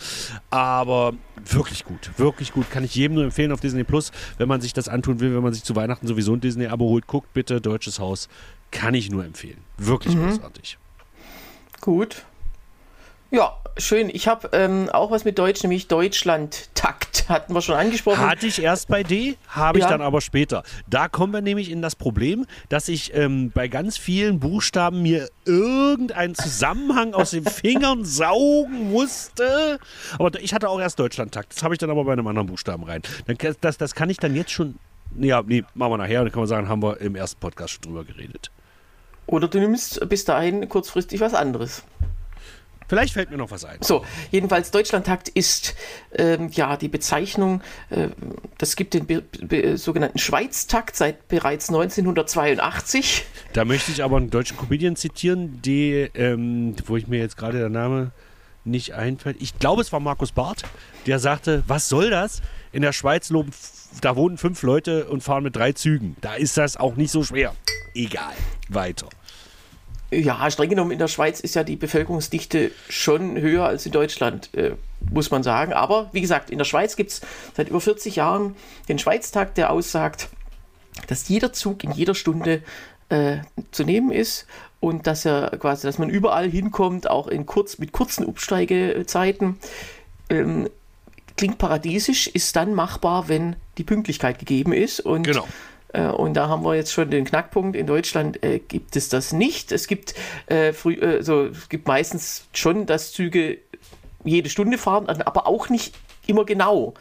[0.50, 1.14] aber
[1.46, 2.70] wirklich gut, wirklich gut.
[2.72, 5.44] Kann ich jedem nur empfehlen auf Disney Plus, wenn man sich das antun will, wenn
[5.44, 8.28] man sich zu Weihnachten sowieso ein Disney-Abo holt, guckt bitte Deutsches Haus.
[8.72, 9.60] Kann ich nur empfehlen.
[9.78, 10.30] Wirklich mhm.
[10.30, 10.78] großartig.
[11.82, 12.26] Gut.
[13.34, 14.10] Ja, schön.
[14.12, 17.26] Ich habe ähm, auch was mit Deutsch, nämlich Deutschland-Takt.
[17.30, 18.20] Hatten wir schon angesprochen.
[18.20, 19.90] Hatte ich erst bei D, habe ich ja.
[19.90, 20.64] dann aber später.
[20.90, 25.30] Da kommen wir nämlich in das Problem, dass ich ähm, bei ganz vielen Buchstaben mir
[25.46, 29.80] irgendeinen Zusammenhang aus den Fingern saugen musste.
[30.20, 31.56] Aber ich hatte auch erst Deutschland-Takt.
[31.56, 33.02] Das habe ich dann aber bei einem anderen Buchstaben rein.
[33.62, 34.76] Das, das kann ich dann jetzt schon.
[35.18, 36.24] Ja, nee, machen wir nachher.
[36.24, 38.52] Dann kann man sagen, haben wir im ersten Podcast schon drüber geredet.
[39.28, 41.84] Oder du nimmst bis dahin kurzfristig was anderes.
[42.92, 43.78] Vielleicht fällt mir noch was ein.
[43.80, 45.76] So, jedenfalls Deutschlandtakt ist
[46.14, 48.10] ähm, ja die Bezeichnung, äh,
[48.58, 53.24] das gibt den be be sogenannten Schweiztakt seit bereits 1982.
[53.54, 57.60] Da möchte ich aber einen deutschen Comedian zitieren, die, ähm, wo ich mir jetzt gerade
[57.60, 58.12] der Name
[58.66, 59.38] nicht einfällt.
[59.40, 60.64] Ich glaube, es war Markus Barth,
[61.06, 62.42] der sagte, was soll das?
[62.74, 63.52] In der Schweiz loben,
[64.02, 66.18] da wohnen fünf Leute und fahren mit drei Zügen.
[66.20, 67.56] Da ist das auch nicht so schwer.
[67.94, 68.34] Egal.
[68.68, 69.08] Weiter.
[70.14, 74.54] Ja, streng genommen in der Schweiz ist ja die Bevölkerungsdichte schon höher als in Deutschland,
[74.54, 74.72] äh,
[75.10, 75.72] muss man sagen.
[75.72, 77.22] Aber wie gesagt, in der Schweiz gibt es
[77.56, 78.56] seit über 40 Jahren
[78.90, 80.28] den Schweiztag, der aussagt,
[81.08, 82.62] dass jeder Zug in jeder Stunde
[83.08, 83.38] äh,
[83.72, 84.48] zu nehmen ist
[84.82, 89.60] und dass er quasi, dass man überall hinkommt, auch in kurz, mit kurzen Umsteigezeiten.
[90.30, 90.70] Ähm,
[91.38, 95.00] klingt paradiesisch, ist dann machbar, wenn die Pünktlichkeit gegeben ist.
[95.00, 95.48] Und genau.
[95.94, 97.76] Äh, und da haben wir jetzt schon den Knackpunkt.
[97.76, 99.72] In Deutschland äh, gibt es das nicht.
[99.72, 100.14] Es gibt,
[100.48, 103.60] äh, früh, äh, so, es gibt meistens schon, dass Züge
[104.24, 105.96] jede Stunde fahren, aber auch nicht
[106.28, 106.94] immer genau.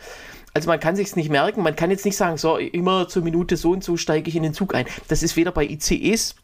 [0.53, 3.57] Also man kann sich nicht merken, man kann jetzt nicht sagen, so immer zur Minute
[3.57, 4.87] so und so steige ich in den Zug ein.
[5.09, 6.35] Das ist weder bei ICEs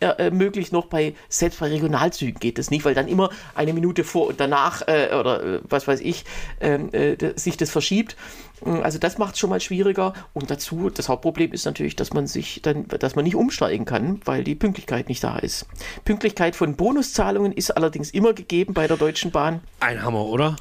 [0.00, 4.04] äh, möglich noch bei, selbst bei Regionalzügen geht das nicht, weil dann immer eine Minute
[4.04, 6.24] vor und danach äh, oder äh, was weiß ich,
[6.60, 8.16] ähm, äh, sich das verschiebt.
[8.64, 10.14] Mm, also das macht es schon mal schwieriger.
[10.32, 14.20] Und dazu, das Hauptproblem ist natürlich, dass man sich dann, dass man nicht umsteigen kann,
[14.24, 15.66] weil die Pünktlichkeit nicht da ist.
[16.04, 19.60] Pünktlichkeit von Bonuszahlungen ist allerdings immer gegeben bei der Deutschen Bahn.
[19.80, 20.56] Ein Hammer, oder?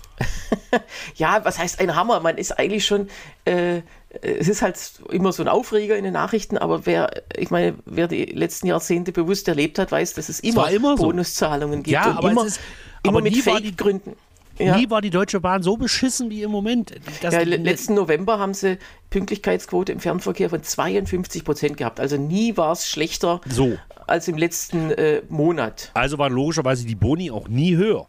[1.15, 2.19] ja, was heißt ein Hammer?
[2.19, 3.09] Man ist eigentlich schon,
[3.45, 3.81] äh,
[4.21, 4.77] es ist halt
[5.09, 9.11] immer so ein Aufreger in den Nachrichten, aber wer, ich meine, wer die letzten Jahrzehnte
[9.11, 11.83] bewusst erlebt hat, weiß, dass es immer, immer Bonuszahlungen so.
[11.83, 11.93] gibt.
[11.93, 12.59] Ja, aber immer, ist,
[13.03, 14.15] immer aber mit Fake-Gründen.
[14.59, 14.77] Ja.
[14.77, 16.93] Nie war die Deutsche Bahn so beschissen wie im Moment.
[17.21, 18.77] Ja, letzten November haben sie
[19.09, 21.99] Pünktlichkeitsquote im Fernverkehr von 52 Prozent gehabt.
[21.99, 23.77] Also nie war es schlechter so.
[24.07, 25.91] als im letzten äh, Monat.
[25.93, 28.07] Also waren logischerweise die Boni auch nie höher.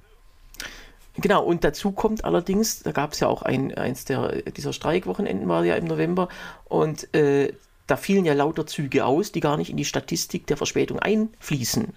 [1.16, 5.46] Genau, und dazu kommt allerdings, da gab es ja auch ein, eins der, dieser Streikwochenenden
[5.48, 6.28] war ja im November
[6.64, 7.52] und äh,
[7.86, 11.88] da fielen ja lauter Züge aus, die gar nicht in die Statistik der Verspätung einfließen.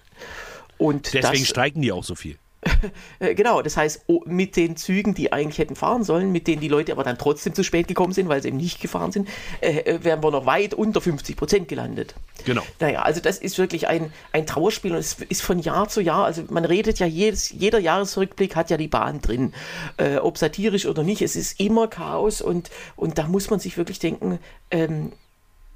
[0.78, 2.38] Und Deswegen das, streiken die auch so viel.
[3.18, 6.68] Äh, genau, das heißt, mit den Zügen, die eigentlich hätten fahren sollen, mit denen die
[6.68, 9.28] Leute aber dann trotzdem zu spät gekommen sind, weil sie eben nicht gefahren sind,
[9.60, 12.14] äh, äh wären wir noch weit unter 50 Prozent gelandet.
[12.44, 12.62] Genau.
[12.78, 16.24] Naja, also das ist wirklich ein, ein Trauerspiel und es ist von Jahr zu Jahr,
[16.24, 19.54] also man redet ja, jedes, jeder Jahresrückblick hat ja die Bahn drin,
[19.96, 23.78] äh, ob satirisch oder nicht, es ist immer Chaos und, und da muss man sich
[23.78, 24.38] wirklich denken,
[24.70, 25.12] ähm,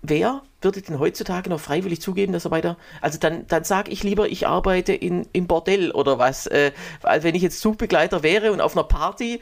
[0.02, 2.76] wer würde denn heutzutage noch freiwillig zugeben, dass er weiter.
[3.00, 6.46] Also dann, dann sage ich lieber, ich arbeite in, im Bordell oder was.
[6.46, 9.40] Äh, als wenn ich jetzt Zugbegleiter wäre und auf einer Party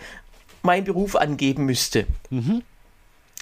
[0.62, 2.07] meinen Beruf angeben müsste.
[2.31, 2.62] Mhm.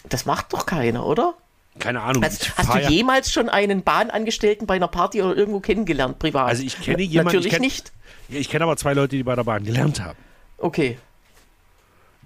[0.08, 1.34] Das macht doch keiner, oder?
[1.78, 2.22] Keine Ahnung.
[2.22, 6.48] Also, hast du jemals schon einen Bahnangestellten bei einer Party oder irgendwo kennengelernt, privat?
[6.48, 7.26] Also ich kenne jemanden.
[7.26, 7.92] Natürlich ich kenn, nicht.
[8.28, 10.18] Ich kenne aber zwei Leute, die bei der Bahn gelernt haben.
[10.58, 10.98] Okay.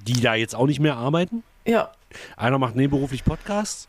[0.03, 1.43] die da jetzt auch nicht mehr arbeiten.
[1.67, 1.91] Ja.
[2.37, 3.89] Einer macht nebenberuflich Podcasts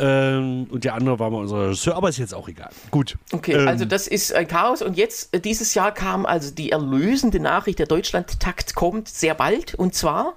[0.00, 2.70] ähm, und der andere war mal unser Regisseur, aber ist jetzt auch egal.
[2.90, 3.18] Gut.
[3.32, 6.72] Okay, Ähm, also das ist ein Chaos und jetzt, äh, dieses Jahr kam also die
[6.72, 10.34] erlösende Nachricht, der Deutschlandtakt kommt sehr bald und zwar,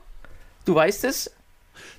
[0.65, 1.31] du weißt es,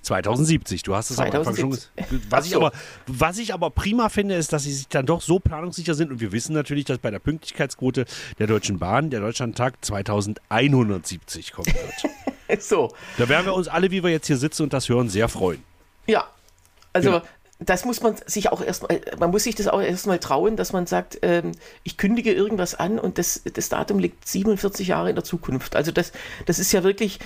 [0.03, 2.09] 2070, du hast es am Anfang schon 2070.
[2.09, 2.31] gesagt.
[2.31, 2.73] Was, ich aber,
[3.07, 6.21] was ich aber prima finde, ist, dass sie sich dann doch so planungssicher sind und
[6.21, 8.05] wir wissen natürlich, dass bei der Pünktlichkeitsquote
[8.39, 12.63] der Deutschen Bahn der Deutschlandtag 2170 kommen wird.
[12.63, 15.29] so, da werden wir uns alle, wie wir jetzt hier sitzen und das hören, sehr
[15.29, 15.63] freuen.
[16.07, 16.29] ja,
[16.93, 17.25] also Genau.
[17.61, 20.87] Das muss man sich auch erstmal, man muss sich das auch erstmal trauen, dass man
[20.87, 21.53] sagt, ähm,
[21.85, 25.77] ich kündige irgendwas an und das, das Datum liegt 47 Jahre in der Zukunft.
[25.77, 26.13] Also das,
[26.47, 27.21] das ist ja wirklich,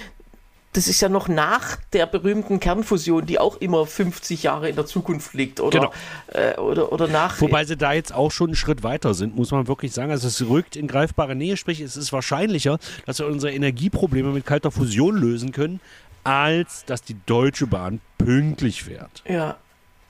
[0.75, 4.85] das ist ja noch nach der berühmten Kernfusion, die auch immer 50 Jahre in der
[4.85, 5.93] Zukunft liegt oder, Genau.
[6.35, 7.41] äh, oder, oder nach.
[7.41, 10.11] Wobei sie da jetzt auch schon einen Schritt weiter sind, muss man wirklich sagen.
[10.11, 14.45] Also es rückt in greifbare Nähe, sprich es ist wahrscheinlicher, dass wir unsere Energieprobleme mit
[14.45, 15.81] kalter Fusion lösen können,
[16.23, 19.23] als dass die Deutsche Bahn pünktlich fährt.
[19.27, 19.57] Ja,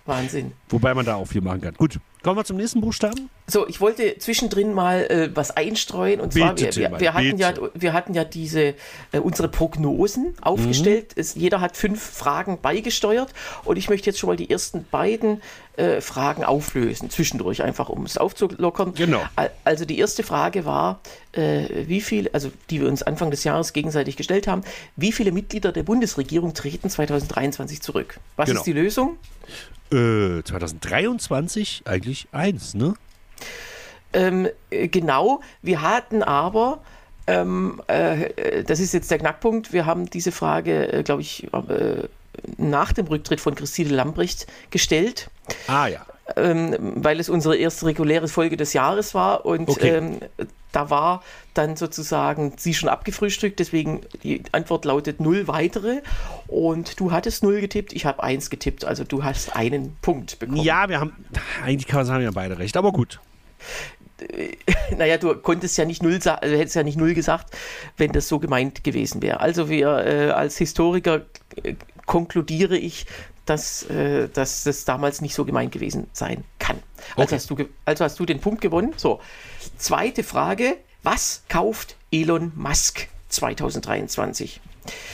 [0.08, 0.52] Wahnsinn.
[0.70, 1.74] Wobei man da auch viel machen kann.
[1.74, 3.30] Gut, kommen wir zum nächsten Buchstaben.
[3.46, 7.38] So, ich wollte zwischendrin mal äh, was einstreuen und zwar, Bitte, wir, wir, wir, hatten
[7.38, 8.74] ja, wir hatten ja diese,
[9.12, 11.12] äh, unsere Prognosen aufgestellt.
[11.16, 13.32] Es, jeder hat fünf Fragen beigesteuert
[13.64, 15.40] und ich möchte jetzt schon mal die ersten beiden
[15.76, 18.94] äh, Fragen auflösen, zwischendurch einfach, um es aufzulockern.
[18.94, 19.22] Genau.
[19.36, 21.00] Al- Also die erste Frage war,
[21.32, 24.62] äh, wie viel, also die wir uns Anfang des Jahres gegenseitig gestellt haben,
[24.96, 28.18] wie viele Mitglieder der Bundesregierung treten 2023 zurück?
[28.36, 28.60] Was Genau.
[28.60, 29.16] ist die Lösung?
[29.92, 32.94] Äh, 2023 eigentlich eins, ne?
[34.12, 36.80] Ähm, äh, genau, wir hatten aber,
[37.26, 41.46] ähm, äh, äh, das ist jetzt der Knackpunkt, wir haben diese Frage, äh, glaube ich,
[41.52, 42.08] äh,
[42.56, 45.30] nach dem Rücktritt von Christine Lambrecht gestellt,
[45.66, 46.04] Ah ja.
[46.36, 49.96] Ähm, weil es unsere erste reguläre Folge des Jahres war und Okay.
[49.96, 50.18] ähm,
[50.72, 51.22] da war
[51.54, 56.02] dann sozusagen sie schon abgefrühstückt, deswegen die Antwort lautet null weitere
[56.46, 60.62] und du hattest null getippt, ich habe eins getippt, also du hast einen Punkt bekommen.
[60.62, 61.12] Ja, wir haben,
[61.64, 63.20] eigentlich kann man sagen, wir haben beide recht, aber gut.
[64.96, 67.56] Naja, du konntest ja nicht null also hättest ja nicht null gesagt,
[67.96, 69.38] wenn das so gemeint gewesen wäre.
[69.38, 71.20] Also wir äh, als Historiker
[71.62, 73.06] äh, konkludiere ich,
[73.48, 76.78] dass, äh, dass das damals nicht so gemeint gewesen sein kann.
[77.16, 77.34] Also, Okay.
[77.36, 78.92] hast du, also hast du den Punkt gewonnen.
[78.96, 79.20] So,
[79.76, 80.76] zweite Frage.
[81.02, 84.60] Was kauft Elon Musk 2023?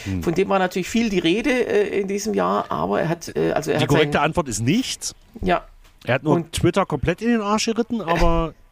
[0.04, 0.22] Hm.
[0.22, 3.52] Von dem war natürlich viel die Rede äh, in diesem Jahr, aber er hat, äh,
[3.52, 5.14] also er Die hat korrekte sein, Antwort ist nichts.
[5.42, 5.64] ja,
[6.04, 8.63] Er hat nur Und- Twitter komplett in den Arsch geritten, aber Äh,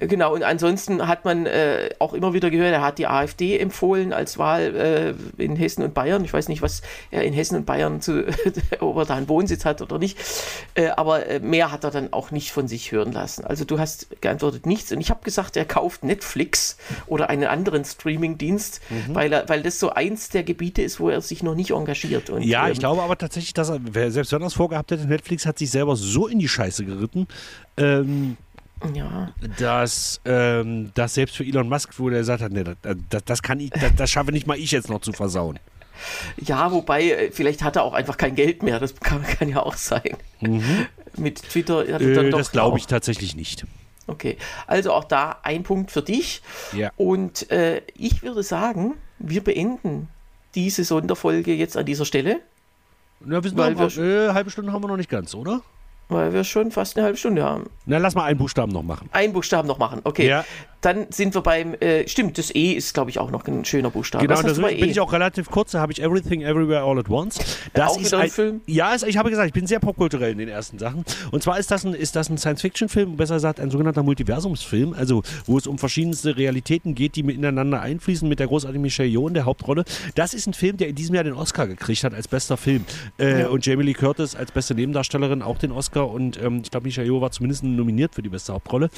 [0.00, 4.12] Genau, und ansonsten hat man äh, auch immer wieder gehört, er hat die AfD empfohlen
[4.12, 6.24] als Wahl äh, in Hessen und Bayern.
[6.24, 8.26] Ich weiß nicht, was er in Hessen und Bayern zu,
[8.80, 10.18] ob er da einen Wohnsitz hat oder nicht.
[10.74, 13.44] Äh, aber äh, mehr hat er dann auch nicht von sich hören lassen.
[13.44, 14.92] Also du hast geantwortet nichts.
[14.92, 19.14] Und ich habe gesagt, er kauft Netflix oder einen anderen Streamingdienst, Mhm.
[19.14, 22.30] weil, er, weil das so eins der Gebiete ist, wo er sich noch nicht engagiert.
[22.30, 23.80] Und, ja, ähm, ich glaube aber tatsächlich, dass er,
[24.10, 27.26] selbst wenn er es vorgehabt hätte, Netflix hat sich selber so in die Scheiße geritten,
[27.76, 28.36] ähm,
[28.94, 33.42] Ja, dass ähm, das selbst für Elon Musk, wo der gesagt hat, nee, das, das,
[33.42, 35.58] kann ich, das, das schaffe nicht mal ich jetzt noch zu versauen.
[36.38, 38.80] Ja, wobei, äh, vielleicht hat er auch einfach kein Geld mehr.
[38.80, 40.16] Das kann, kann ja auch sein.
[41.18, 43.66] Mit Twitter hat er dann Äh, doch das glaube ich tatsächlich nicht.
[44.06, 46.40] Okay, also auch da ein Punkt für dich.
[46.72, 46.90] Ja.
[46.96, 50.08] Und äh, ich würde sagen, wir beenden
[50.54, 52.40] diese Sonderfolge jetzt an dieser Stelle,
[53.20, 55.60] Na, wir sind Weil noch, wir- äh, halbe Stunde haben wir noch nicht ganz, oder?
[56.10, 57.70] Weil wir schon fast eine halbe Stunde haben.
[57.86, 59.08] Na, lass mal einen Buchstaben noch machen.
[59.12, 60.26] Einen Buchstaben noch machen, okay.
[60.28, 60.44] Ja.
[60.80, 63.90] Dann sind wir beim, äh, stimmt, das E ist, glaube ich, auch noch ein schöner
[63.90, 64.24] Buchstabe.
[64.26, 64.90] Genau, Was da hast du bei bin E?
[64.92, 67.38] ich auch relativ kurz, da habe ich Everything Everywhere All at Once.
[67.74, 68.60] Das auch ist ein ein Film?
[68.66, 71.04] Ja, ist, ich habe gesagt, ich bin sehr popkulturell in den ersten Sachen.
[71.32, 75.22] Und zwar ist das ein, ist das ein Science-Fiction-Film, besser gesagt ein sogenannter Multiversumsfilm, also
[75.46, 79.34] wo es um verschiedenste Realitäten geht, die miteinander einfließen, mit der großartigen Michelle Yeoh in
[79.34, 79.84] der Hauptrolle.
[80.14, 82.84] Das ist ein Film, der in diesem Jahr den Oscar gekriegt hat als bester Film.
[83.18, 83.48] Äh, Ja.
[83.48, 87.06] Und Jamie Lee Curtis als beste Nebendarstellerin auch den Oscar und ähm, ich glaube, Michelle
[87.06, 88.90] Yeoh war zumindest nominiert für die beste Hauptrolle.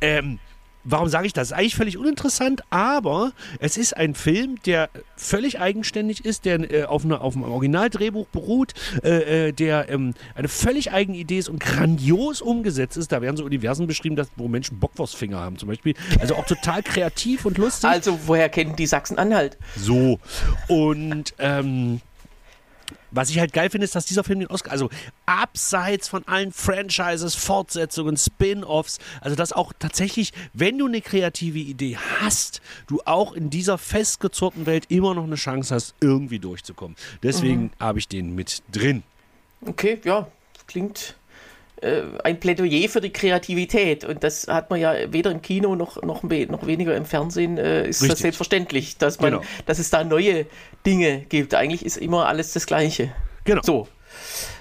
[0.00, 0.38] Ähm,
[0.84, 1.48] Warum sage ich das?
[1.48, 6.84] Ist eigentlich völlig uninteressant, aber es ist ein Film, der völlig eigenständig ist, der äh,
[6.84, 11.48] auf, eine, auf einem Originaldrehbuch beruht, äh, äh, der ähm, eine völlig eigene Idee ist
[11.48, 13.12] und grandios umgesetzt ist.
[13.12, 15.94] Da werden so Universen beschrieben, dass, wo Menschen Bockwurstfinger haben zum Beispiel.
[16.20, 17.88] Also auch total kreativ und lustig.
[17.88, 19.58] Also, woher kennen die Sachsen-Anhalt?
[19.76, 20.18] So.
[20.68, 22.00] Und ähm,
[23.10, 24.90] was ich halt geil finde, ist, dass dieser Film den Oscar, also
[25.26, 31.96] abseits von allen Franchises, Fortsetzungen, Spin-offs, also dass auch tatsächlich, wenn du eine kreative Idee
[32.20, 36.96] hast, du auch in dieser festgezurrten Welt immer noch eine Chance hast, irgendwie durchzukommen.
[37.22, 39.02] Deswegen habe ich den mit drin.
[39.64, 40.28] Okay, ja,
[40.66, 41.16] klingt
[42.24, 44.04] ein Plädoyer für die Kreativität.
[44.04, 47.88] Und das hat man ja weder im Kino noch, noch, noch weniger im Fernsehen, äh,
[47.88, 48.10] ist Richtig.
[48.10, 49.44] das selbstverständlich, dass, man, genau.
[49.66, 50.46] dass es da neue
[50.86, 51.54] Dinge gibt.
[51.54, 53.12] Eigentlich ist immer alles das Gleiche.
[53.44, 53.62] Genau.
[53.64, 53.88] So.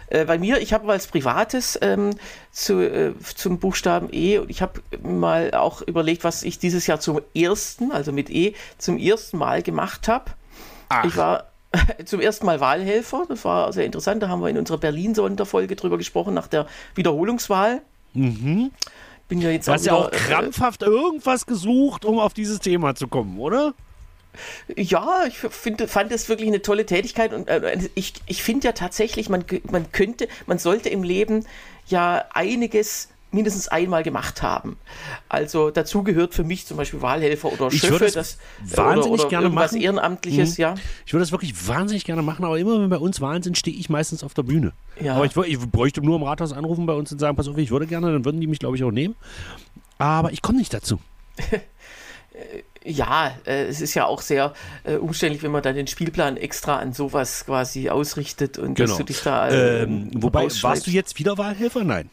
[0.09, 2.11] Äh, bei mir, ich habe als Privates ähm,
[2.51, 6.99] zu, äh, zum Buchstaben E und ich habe mal auch überlegt, was ich dieses Jahr
[6.99, 10.31] zum ersten, also mit E, zum ersten Mal gemacht habe.
[11.05, 11.51] Ich war
[12.05, 13.25] zum ersten Mal Wahlhelfer.
[13.27, 14.23] Das war sehr interessant.
[14.23, 17.81] Da haben wir in unserer Berlin-Sonderfolge drüber gesprochen, nach der Wiederholungswahl.
[18.13, 18.71] Mhm.
[19.27, 22.95] Bin ja jetzt du hast ja auch äh, krampfhaft irgendwas gesucht, um auf dieses Thema
[22.95, 23.73] zu kommen, oder?
[24.75, 28.71] Ja, ich find, fand es wirklich eine tolle Tätigkeit und äh, ich, ich finde ja
[28.71, 31.45] tatsächlich, man, man könnte, man sollte im Leben
[31.87, 34.77] ja einiges mindestens einmal gemacht haben.
[35.29, 39.29] Also dazu gehört für mich zum Beispiel Wahlhelfer oder ich Schöffe, das wahnsinnig oder, oder
[39.29, 39.81] gerne irgendwas machen.
[39.81, 40.61] Ehrenamtliches, mhm.
[40.61, 40.75] ja.
[41.05, 43.77] Ich würde das wirklich wahnsinnig gerne machen, aber immer wenn bei uns Wahlen sind, stehe
[43.77, 44.73] ich meistens auf der Bühne.
[44.99, 45.15] Ja.
[45.15, 47.71] Aber ich, ich bräuchte nur im Rathaus anrufen bei uns und sagen, pass auf, ich
[47.71, 49.15] würde gerne, dann würden die mich, glaube ich, auch nehmen.
[49.99, 50.99] Aber ich komme nicht dazu.
[52.83, 56.77] ja, äh, es ist ja auch sehr äh, umständlich, wenn man dann den Spielplan extra
[56.77, 58.89] an sowas quasi ausrichtet und genau.
[58.89, 59.49] dass du dich da.
[59.49, 61.83] Äh, ähm, wobei, warst du jetzt wieder Wahlhelfer?
[61.83, 62.09] Nein.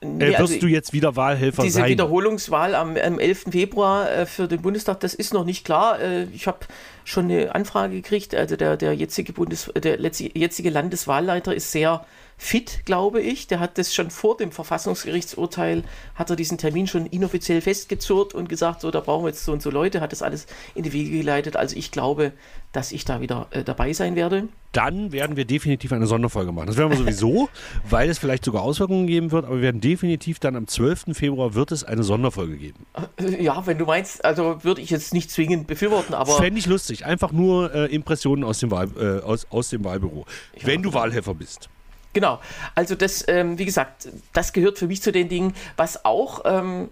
[0.00, 1.84] Nee, äh, wirst also, du jetzt wieder Wahlhelfer diese sein?
[1.84, 3.46] Diese Wiederholungswahl am, am 11.
[3.50, 6.00] Februar äh, für den Bundestag, das ist noch nicht klar.
[6.00, 6.58] Äh, ich habe
[7.04, 8.34] schon eine Anfrage gekriegt.
[8.34, 12.04] Also der, der, jetzige, Bundes, der jetzige Landeswahlleiter ist sehr
[12.38, 13.48] fit, glaube ich.
[13.48, 15.82] Der hat das schon vor dem Verfassungsgerichtsurteil,
[16.14, 19.52] hat er diesen Termin schon inoffiziell festgezurrt und gesagt, so, da brauchen wir jetzt so
[19.52, 21.56] und so Leute, hat das alles in die Wege geleitet.
[21.56, 22.32] Also ich glaube,
[22.72, 24.48] dass ich da wieder äh, dabei sein werde.
[24.72, 26.66] Dann werden wir definitiv eine Sonderfolge machen.
[26.66, 27.48] Das werden wir sowieso,
[27.88, 31.06] weil es vielleicht sogar Auswirkungen geben wird, aber wir werden definitiv dann am 12.
[31.12, 32.86] Februar wird es eine Sonderfolge geben.
[33.16, 36.36] Äh, ja, wenn du meinst, also würde ich jetzt nicht zwingend befürworten, aber...
[36.36, 37.04] Fände ich lustig.
[37.04, 40.24] Einfach nur äh, Impressionen aus dem, Wahl, äh, aus, aus dem Wahlbüro.
[40.54, 40.66] Ja.
[40.66, 41.68] Wenn du Wahlhelfer bist.
[42.12, 42.40] Genau.
[42.74, 46.88] Also das, ähm, wie gesagt, das gehört für mich zu den Dingen, was auch ähm,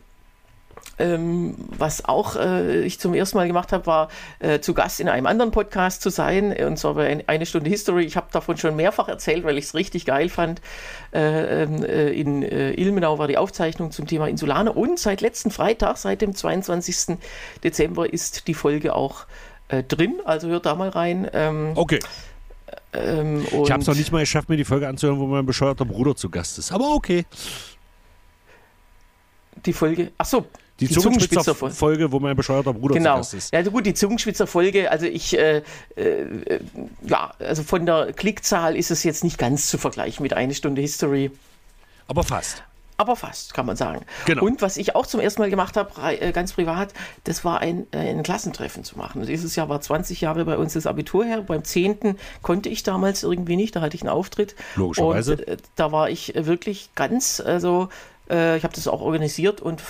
[0.98, 5.08] ähm, was auch äh, ich zum ersten Mal gemacht habe, war äh, zu Gast in
[5.08, 8.04] einem anderen Podcast zu sein, und zwar bei Eine Stunde History.
[8.04, 10.60] Ich habe davon schon mehrfach erzählt, weil ich es richtig geil fand.
[11.12, 15.50] Äh, ähm, äh in äh, Ilmenau war die Aufzeichnung zum Thema Insulaner und seit letzten
[15.50, 17.18] Freitag, seit dem 22.
[17.62, 19.26] Dezember, ist die Folge auch
[19.68, 20.20] äh, drin.
[20.24, 21.28] Also hört da mal rein.
[21.32, 21.98] Ähm, okay.
[22.96, 25.84] Ähm, ich habe es noch nicht mal geschafft, mir die Folge anzuhören, wo mein bescheuerter
[25.84, 26.72] Bruder zu Gast ist.
[26.72, 27.24] Aber okay.
[29.64, 30.12] Die Folge.
[30.18, 30.46] Achso,
[30.80, 33.14] die, die Zungenspitzer-Folge, wo mein bescheuerter Bruder genau.
[33.14, 33.52] zu Gast ist.
[33.52, 35.62] Ja, gut, die Zungenspitzer-Folge, also ich, äh,
[35.96, 36.60] äh,
[37.02, 40.82] ja, also von der Klickzahl ist es jetzt nicht ganz zu vergleichen mit eine Stunde
[40.82, 41.30] History.
[42.08, 42.62] Aber fast.
[42.98, 44.04] Aber fast, kann man sagen.
[44.24, 44.44] Genau.
[44.44, 47.86] Und was ich auch zum ersten Mal gemacht habe, äh, ganz privat, das war ein,
[47.92, 49.24] äh, ein Klassentreffen zu machen.
[49.26, 51.42] Dieses Jahr war 20 Jahre bei uns das Abitur her.
[51.42, 52.16] Beim 10.
[52.42, 54.54] konnte ich damals irgendwie nicht, da hatte ich einen Auftritt.
[54.76, 55.32] Logischerweise.
[55.32, 57.88] Und äh, da war ich wirklich ganz, also
[58.28, 59.80] ich habe das auch organisiert und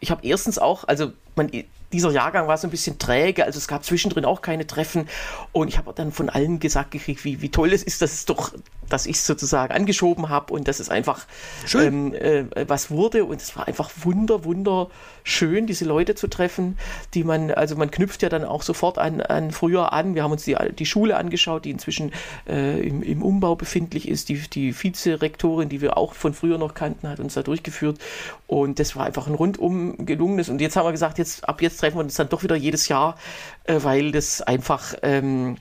[0.00, 1.50] ich habe erstens auch, also man,
[1.92, 5.08] dieser Jahrgang war so ein bisschen träge, also es gab zwischendrin auch keine Treffen
[5.52, 8.24] und ich habe dann von allen gesagt gekriegt, wie, wie toll es ist, dass es
[8.24, 8.52] doch
[8.92, 11.26] dass ich es sozusagen angeschoben habe und dass es einfach
[11.74, 13.24] ähm, äh, was wurde.
[13.24, 16.76] Und es war einfach wunder, wunderschön, diese Leute zu treffen,
[17.14, 20.14] die man, also man knüpft ja dann auch sofort an, an früher an.
[20.14, 22.12] Wir haben uns die, die Schule angeschaut, die inzwischen
[22.46, 24.28] äh, im, im Umbau befindlich ist.
[24.28, 27.98] Die, die Vizerektorin, die wir auch von früher noch kannten, hat uns da durchgeführt.
[28.46, 30.50] Und das war einfach ein rundum gelungenes.
[30.50, 32.88] Und jetzt haben wir gesagt, jetzt ab jetzt treffen wir uns dann doch wieder jedes
[32.88, 33.16] Jahr,
[33.64, 35.56] äh, weil das einfach ähm,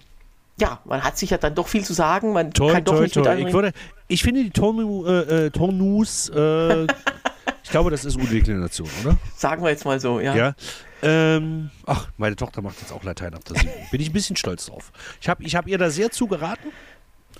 [0.60, 2.34] ja, man hat sich ja dann doch viel zu sagen.
[2.34, 3.39] Man toll, kann doch toll, nicht toll.
[3.39, 3.71] Ich, würde,
[4.08, 6.84] ich finde die Tornu, äh, äh Tornus, äh,
[7.63, 9.17] ich glaube, das ist Udeklination, oder?
[9.36, 10.36] Sagen wir jetzt mal so, ja.
[10.36, 10.56] ja.
[11.04, 13.71] Ähm, ach, meine Tochter macht jetzt auch Latein ab der 7.
[13.89, 14.91] Bin ich ein bisschen stolz drauf.
[15.19, 16.71] Ich habe ich hab ihr da sehr zugeraten.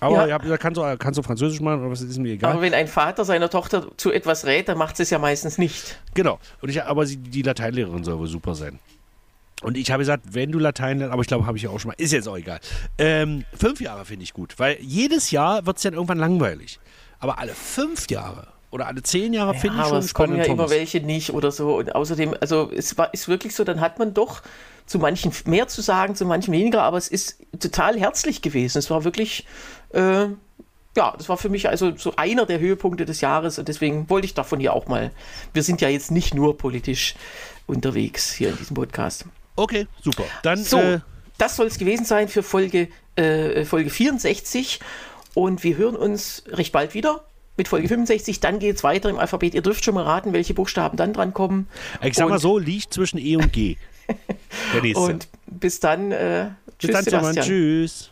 [0.02, 0.40] Aber ja.
[0.44, 2.54] ja kannst, du, kannst du Französisch machen oder was ist mir egal.
[2.54, 5.60] Aber wenn ein Vater seiner Tochter zu etwas rät, dann macht sie es ja meistens
[5.60, 6.00] nicht.
[6.16, 6.40] Genau.
[6.60, 8.80] Und ich, aber sie, die Lateinlehrerin soll wohl super sein.
[9.62, 11.80] Und ich habe gesagt, wenn du Latein lernst, aber ich glaube, habe ich ja auch
[11.80, 12.60] schon mal, ist jetzt auch egal.
[12.98, 16.80] Ähm, fünf Jahre finde ich gut, weil jedes Jahr wird es dann irgendwann langweilig.
[17.20, 20.46] Aber alle fünf Jahre oder alle zehn Jahre ja, finde ich schon es kommen ja
[20.46, 21.78] immer welche nicht oder so.
[21.78, 24.42] Und außerdem, also es war, ist wirklich so, dann hat man doch
[24.88, 28.80] zu manchen mehr zu sagen, zu manchen weniger, aber es ist total herzlich gewesen.
[28.80, 29.46] Es war wirklich,
[29.94, 30.27] äh,
[30.98, 34.25] ja, das war für mich also so einer der Höhepunkte des Jahres und deswegen wollte
[34.25, 35.12] ich davon hier auch mal.
[35.54, 37.15] Wir sind ja jetzt nicht nur politisch
[37.65, 39.25] unterwegs hier in diesem Podcast.
[39.56, 40.23] Okay, super.
[40.44, 41.00] Dann, so, äh,
[41.37, 44.79] das soll es gewesen sein für Folge, äh, Folge 64.
[45.33, 47.23] Und wir hören uns recht bald wieder
[47.56, 48.42] mit Folge 65.
[48.42, 49.54] Dann geht es weiter im Alphabet.
[49.54, 51.67] Ihr dürft schon mal raten, welche Buchstaben dann dran kommen.
[52.02, 53.77] Ich sag und, mal so, liegt zwischen E und G.
[54.73, 55.04] Der nächste.
[55.04, 56.12] Und bis dann.
[56.12, 57.46] Äh, bis tschüss, dann, Sebastian.
[57.46, 58.12] Tschüss.